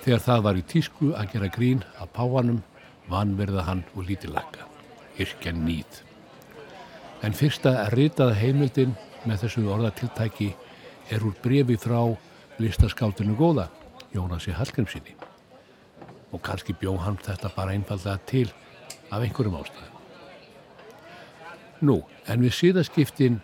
[0.00, 2.62] Þegar það var í tísku að gera grín að pávanum
[3.10, 4.64] vanverða hann og lítilakka,
[5.20, 6.00] yrkja nýð.
[7.20, 8.96] En fyrsta ritaða heimildin
[9.28, 10.54] með þessu orðatiltæki
[11.12, 12.00] er úr brefi frá
[12.60, 13.68] listaskáldinu góða,
[14.14, 15.12] Jónasi Hallgrímsinni.
[16.32, 18.48] Og kannski bjó hann þetta bara einfallega til
[19.10, 19.99] af einhverjum ástæðum.
[21.86, 23.38] Nú, en við síðaskiptin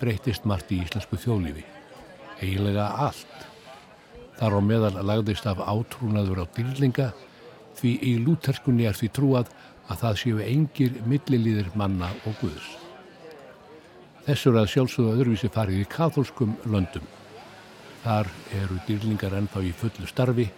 [0.00, 1.64] breytist margt í íslensku þjóðlífi.
[2.42, 3.46] Eiginlega allt.
[4.38, 7.12] Þar á meðal lagðist af átrúnaður á dýrlinga
[7.78, 9.52] því í lúterskunni er því trúað
[9.88, 12.68] að það séu engir millilíðir manna og guðs.
[14.26, 17.06] Þessur að sjálfsögðu öðruvísi farið í katholskum löndum
[18.02, 18.26] Þar
[18.58, 20.48] eru dýrlingar ennþá í fullu starfi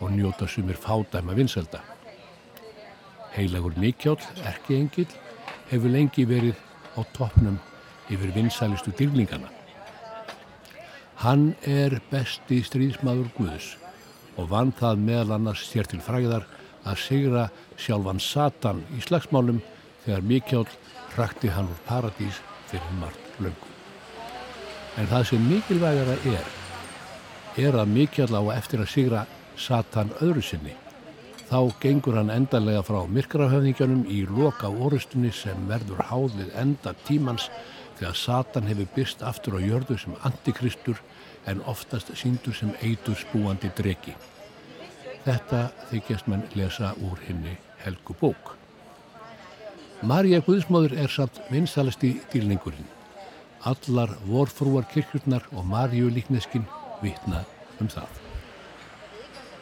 [0.00, 1.82] og njóta sumir fádæma vinselda.
[3.34, 4.16] Heilagur Mikjál,
[4.46, 5.10] erki engil,
[5.70, 6.58] hefur lengi verið
[6.98, 7.58] á toppnum
[8.12, 9.50] yfir vinsalistu dýrlingana.
[11.24, 13.74] Hann er besti stríðsmaður Guðs
[14.36, 16.44] og vann það meðal annars sér til fræðar
[16.84, 17.44] að sigra
[17.80, 19.62] sjálfan Satan í slagsmálum
[20.04, 20.66] þegar Mikjál
[21.14, 23.70] hrakti hann úr paradís fyrir margt löngu.
[24.98, 26.52] En það sem mikilvægara er
[27.56, 30.74] er að mikjall á eftir að sigra Satan öðru sinni.
[31.44, 37.50] Þá gengur hann endanlega frá myrkrahöfningunum í loka orustunni sem verður háð við enda tímans
[37.98, 41.02] þegar Satan hefur byrst aftur á jörðu sem antikristur
[41.46, 44.16] en oftast síndur sem eitur spúandi dregi.
[45.24, 48.56] Þetta þykjast mann lesa úr henni Helgu bók.
[50.04, 52.90] Marja Guðsmóður er samt vinsalast í dýlningurinn.
[53.64, 56.68] Allar vorfrúar kirkjurnar og Marju líkneskinn
[57.00, 57.44] vitna
[57.80, 58.23] um það.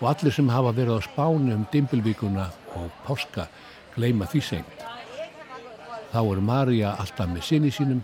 [0.02, 3.46] Og allir sem hafa verið á spánu um Dimbilvíkuna og Páska
[3.94, 4.80] gleima því sengt.
[6.10, 8.02] Þá er Marja alltaf með sinni sínum,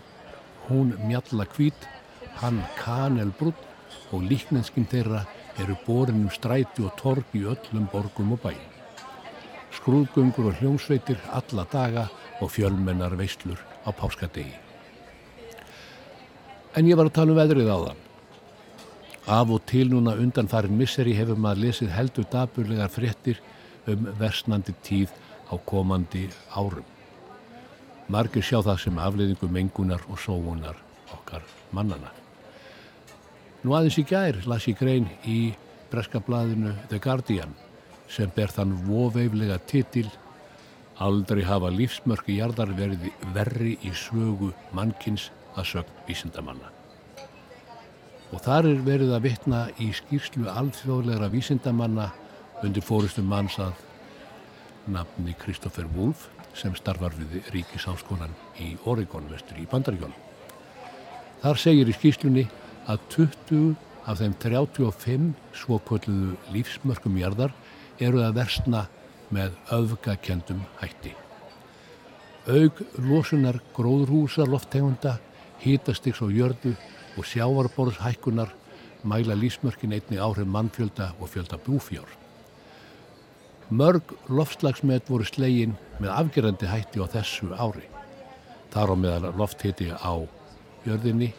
[0.69, 1.89] hún mjalla kvít,
[2.39, 3.59] hann Kanelbrútt
[4.15, 5.25] og líknenskinn þeirra
[5.59, 8.63] eru borinum stræti og torg í öllum borgum og bæin.
[9.75, 12.07] Skrúðgöngur og hljómsveitir alla daga
[12.39, 14.55] og fjölmennar veislur á páskadegi.
[16.79, 18.08] En ég var að tala um veðrið á það.
[19.29, 23.37] Af og til núna undan farin misseri hefur maður lesið heldur daburlegar fréttir
[23.87, 25.13] um versnandi tíð
[25.53, 26.23] á komandi
[26.57, 26.85] árum.
[28.09, 30.79] Margir sjá það sem afleiðingu mengunar og sóunar
[31.13, 32.09] okkar mannana.
[33.61, 35.53] Nú aðeins í gær las ég grein í
[35.91, 37.53] breska blaðinu The Guardian
[38.09, 40.09] sem ber þann voveiflega titil
[40.99, 43.05] Aldrei hafa lífsmörki jarðar verið
[43.37, 46.78] verri í sögu mannkins að sögn vísindamanna.
[48.29, 52.11] Og þar er verið að vitna í skýrslu alþjóðlegra vísindamanna
[52.63, 53.77] undir fórustum manns að
[54.89, 56.27] nafni Kristoffer Wolf
[56.57, 60.17] sem starfar við Ríkisáskonan í Oregon vestur í Bandaríkjónum.
[61.39, 62.45] Þar segir í skýrslunni
[62.89, 63.73] að 20
[64.09, 65.27] af þeim 35
[65.61, 67.53] svokvölduðu lífsmörkum jarðar
[68.01, 68.85] eru að versna
[69.33, 71.13] með öfgakendum hætti.
[72.49, 75.19] Aug losunar gróðrúsa lofttegunda,
[75.59, 76.73] hítastiks og jördu
[77.17, 78.53] og sjávarborðs hækkunar
[79.03, 82.09] mæla lífsmörkin einni áhrif mannfjölda og fjölda búfjár.
[83.69, 87.85] Mörg loftslagsmet voru slegin með afgerandi hætti á þessu ári.
[88.71, 90.13] Þar á meðal lofthiti á
[90.85, 91.33] jörðinni,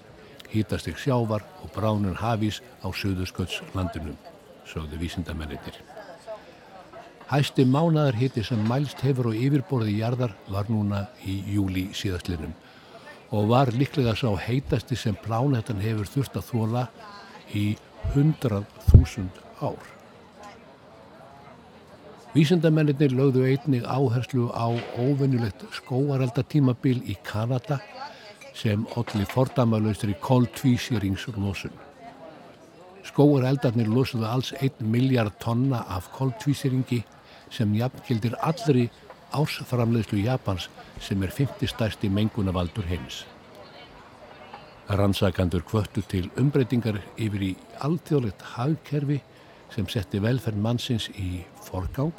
[0.50, 4.16] hítastig sjávar og bránun hafís á söðusköldslandunum,
[4.66, 5.76] sögðu vísindamennir.
[7.30, 12.54] Hæsti mánaðar hitti sem mælst hefur á yfirborði jarðar var núna í júli síðastlinum
[13.30, 16.84] og var líklega sá heitasti sem plánetan hefur þurft að þóla
[17.54, 17.64] í
[18.14, 19.28] 100.000
[19.62, 19.90] ár.
[22.30, 27.80] Vísindamennir lögðu einnig áherslu á óvennulegt skóareldatímabil í Kanada
[28.54, 31.74] sem allir fordamalaustri koltvísýringslosun.
[33.06, 37.02] Skóareldarnir losuðu alls 1 miljard tonna af koltvísýringi
[37.50, 38.90] sem jafngildir allri
[39.36, 40.68] ársframleðslu Japans
[41.00, 43.24] sem er 50 stærsti mengunavaldur heims.
[44.90, 47.50] Rannsakandur kvöttu til umbreytingar yfir í
[47.86, 49.20] alþjóðlegt hagkerfi
[49.70, 52.10] sem setti velferð mannsins í forgang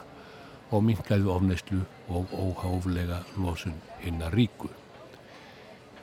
[0.71, 1.81] og minkaði ofneyslu
[2.15, 4.69] og óháflega losun hinnar ríku.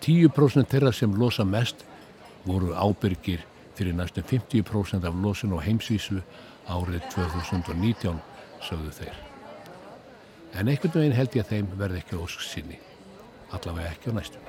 [0.04, 1.86] 10% þeirra sem losa mest
[2.44, 3.46] voru ábyrgir
[3.78, 6.20] fyrir næstum 50% af losun á heimsvísu
[6.68, 8.20] árið 2019,
[8.60, 9.27] sögðu þeir.
[10.54, 12.78] En einhvern veginn held ég að þeim verði ekki ósk sinni,
[13.52, 14.48] allavega ekki á næstum.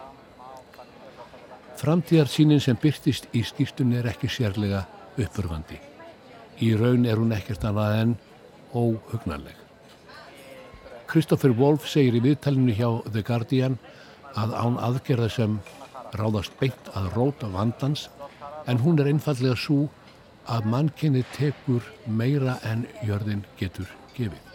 [1.80, 4.84] Framtíðarsýnin sem byrtist í skýrstunni er ekki sérlega
[5.20, 5.80] uppurvandi.
[6.60, 8.16] Í raun er hún ekkert annað en
[8.76, 9.56] óhugnarleg.
[11.10, 13.80] Kristoffer Wolf segir í viðtalinu hjá The Guardian
[14.38, 15.56] að án aðgerða sem
[16.20, 18.10] ráðast beint að róta vandans
[18.68, 19.88] en hún er einfallega svo
[20.50, 24.49] að mannkinni tekur meira en jörðin getur gefið.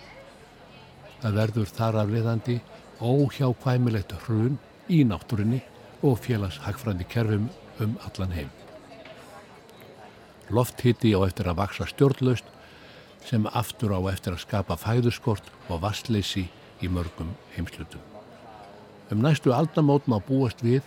[1.25, 2.55] Það verður þar af leiðandi
[3.01, 4.59] óhjákvæmilegt hrun
[4.93, 5.62] í náttúrinni
[6.05, 7.47] og félagshagfrændi kerfum
[7.81, 8.51] um allan heim.
[10.53, 12.51] Lofthitti á eftir að vaksa stjórnlaust
[13.25, 16.45] sem aftur á eftir að skapa fæðuskort og vastleysi
[16.85, 18.05] í mörgum heimslutum.
[19.09, 20.85] Um næstu aldamót má búast við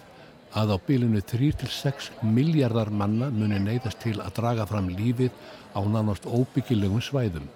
[0.54, 5.34] að á bylunu 3-6 miljardar manna muni neyðast til að draga fram lífið
[5.74, 7.50] á nánast óbyggilegum svæðum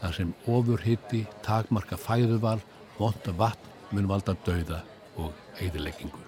[0.00, 2.60] þar sem ofurhitti, takmarka fæðuval,
[2.98, 4.82] vonda vatn mun valda dauða
[5.16, 6.22] og eigðileggingu.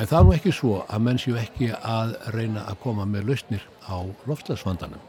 [0.00, 3.26] En það er nú ekki svo að menn séu ekki að reyna að koma með
[3.28, 5.02] lausnir á loftslagsvandanum.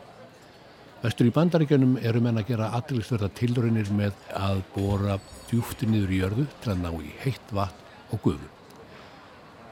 [1.03, 5.17] Vestur í bandaríkjunum eru menn að gera aðlisverða tilraunir með að bóra
[5.49, 8.49] djúfti niður í jörðu til að ná í heitt vatn og gufu.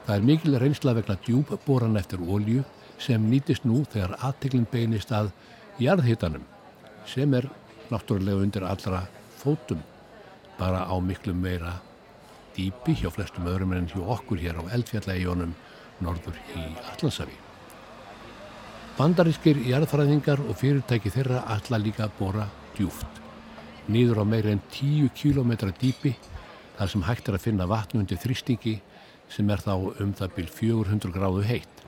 [0.06, 2.64] Það er mikil reynsla vegna djúbboran eftir ólju
[3.00, 5.30] sem nýtist nú þegar aðteglinn beinist að
[5.80, 6.44] jarðhittanum
[7.06, 7.48] sem er
[7.90, 9.06] náttúrulega undir allra
[9.38, 9.80] fótum
[10.58, 11.80] bara á miklu meira
[12.56, 15.54] dýpi hjá flestum öðrum en hjá okkur hér á eldfjallægjónum
[16.04, 17.36] norður í Allansafi.
[18.98, 23.08] Bandarískir jarðfræðingar og fyrirtæki þeirra alla líka bóra djúft.
[23.88, 26.14] Nýður á meira en 10 km dýpi
[26.76, 28.78] þar sem hægt er að finna vatn undir þrýstingi
[29.32, 31.86] sem er þá um það byrj 400 gráðu heitt.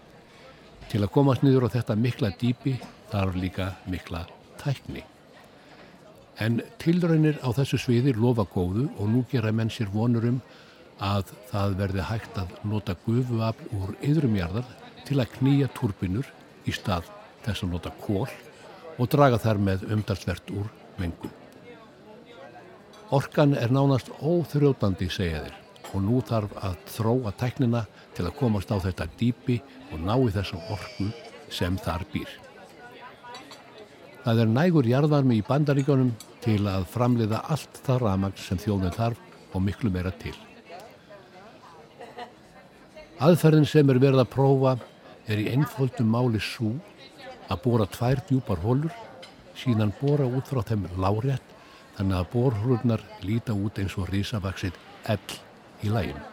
[0.89, 2.79] Til að komast nýður á þetta mikla dýpi
[3.13, 4.25] þarf líka mikla
[4.65, 5.05] tækni.
[6.43, 10.41] En tilraunir á þessu sviði lofa góðu og nú gera menn sér vonurum
[11.03, 14.67] að það verði hægt að nota gufuafl úr yðrumjarðar
[15.07, 16.27] til að knýja turbinur
[16.67, 17.11] í stað
[17.45, 18.29] þess að nota kól
[18.99, 21.33] og draga þar með umdalsvert úr mengun.
[23.15, 25.59] Orkan er nánast óþrjótandi, segja þeir,
[25.93, 27.85] og nú þarf að þróa tæknina
[28.17, 29.61] til að komast á þetta dýpi
[29.93, 31.11] og ná í þessa orku
[31.53, 32.31] sem þar býr.
[34.25, 39.53] Það er nægur jarðarmi í bandaríkjónum til að framleiða allt það ramagn sem þjóðin þarf
[39.53, 40.33] og miklu meira til.
[43.25, 44.73] Aðferðin sem er verið að prófa
[45.29, 46.73] er í einföldum máli svo
[47.53, 48.95] að bóra tvær djúpar hólur,
[49.61, 51.53] síðan bóra út frá þeim lárétt
[51.99, 54.81] þannig að bórhólurnar líta út eins og risavaksið
[55.13, 55.37] ell
[55.85, 56.25] í lægin.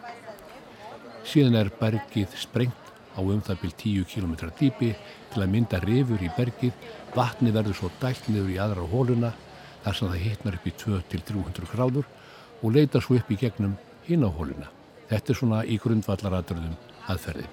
[1.27, 2.80] Síðan er bergið sprengt
[3.15, 4.95] á um byrj 10 km dýpi
[5.33, 6.73] til að mynda rifur í bergið,
[7.15, 9.33] vatni verður svo dælt niður í aðra hóluna
[9.83, 12.07] þar sem það hittnar upp í 2-300 gráður
[12.61, 14.69] og leita svo upp í gegnum hinn á hóluna.
[15.09, 16.77] Þetta er svona í grundvallaraturðum
[17.11, 17.47] aðferði.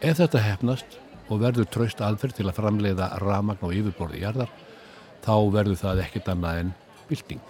[0.00, 0.98] Ef þetta hefnast
[1.28, 4.50] og verður traust aðferð til að framleiða ramagn á yfirborði jarðar,
[5.20, 6.70] þá verður það ekkert annað en
[7.10, 7.42] bylting.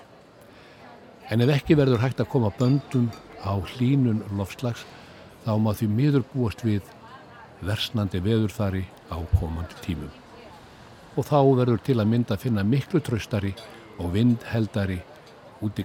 [1.30, 3.06] En ef ekki verður hægt að koma böndum
[3.46, 4.82] á hlínun lofslags,
[5.44, 6.82] þá má því miður búast við
[7.64, 10.12] versnandi veðurfari á komandi tímum.
[11.18, 13.52] Og þá verður til að mynda að finna miklu traustari
[13.98, 15.00] og vindheldari
[15.60, 15.84] út í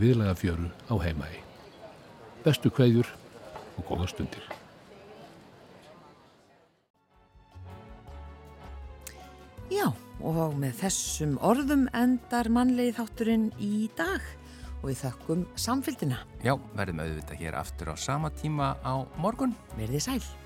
[0.00, 1.42] viðlega fjöru á heimægi.
[2.42, 3.06] Bestu kveðjur
[3.78, 4.42] og góða stundir.
[9.72, 9.88] Já,
[10.20, 14.20] og með þessum orðum endar mannlegi þátturinn í dag
[14.82, 16.20] og við þökkum samfélgina.
[16.42, 19.54] Já, verðum auðvitað hér aftur á sama tíma á morgun.
[19.78, 20.41] Verðið sæl.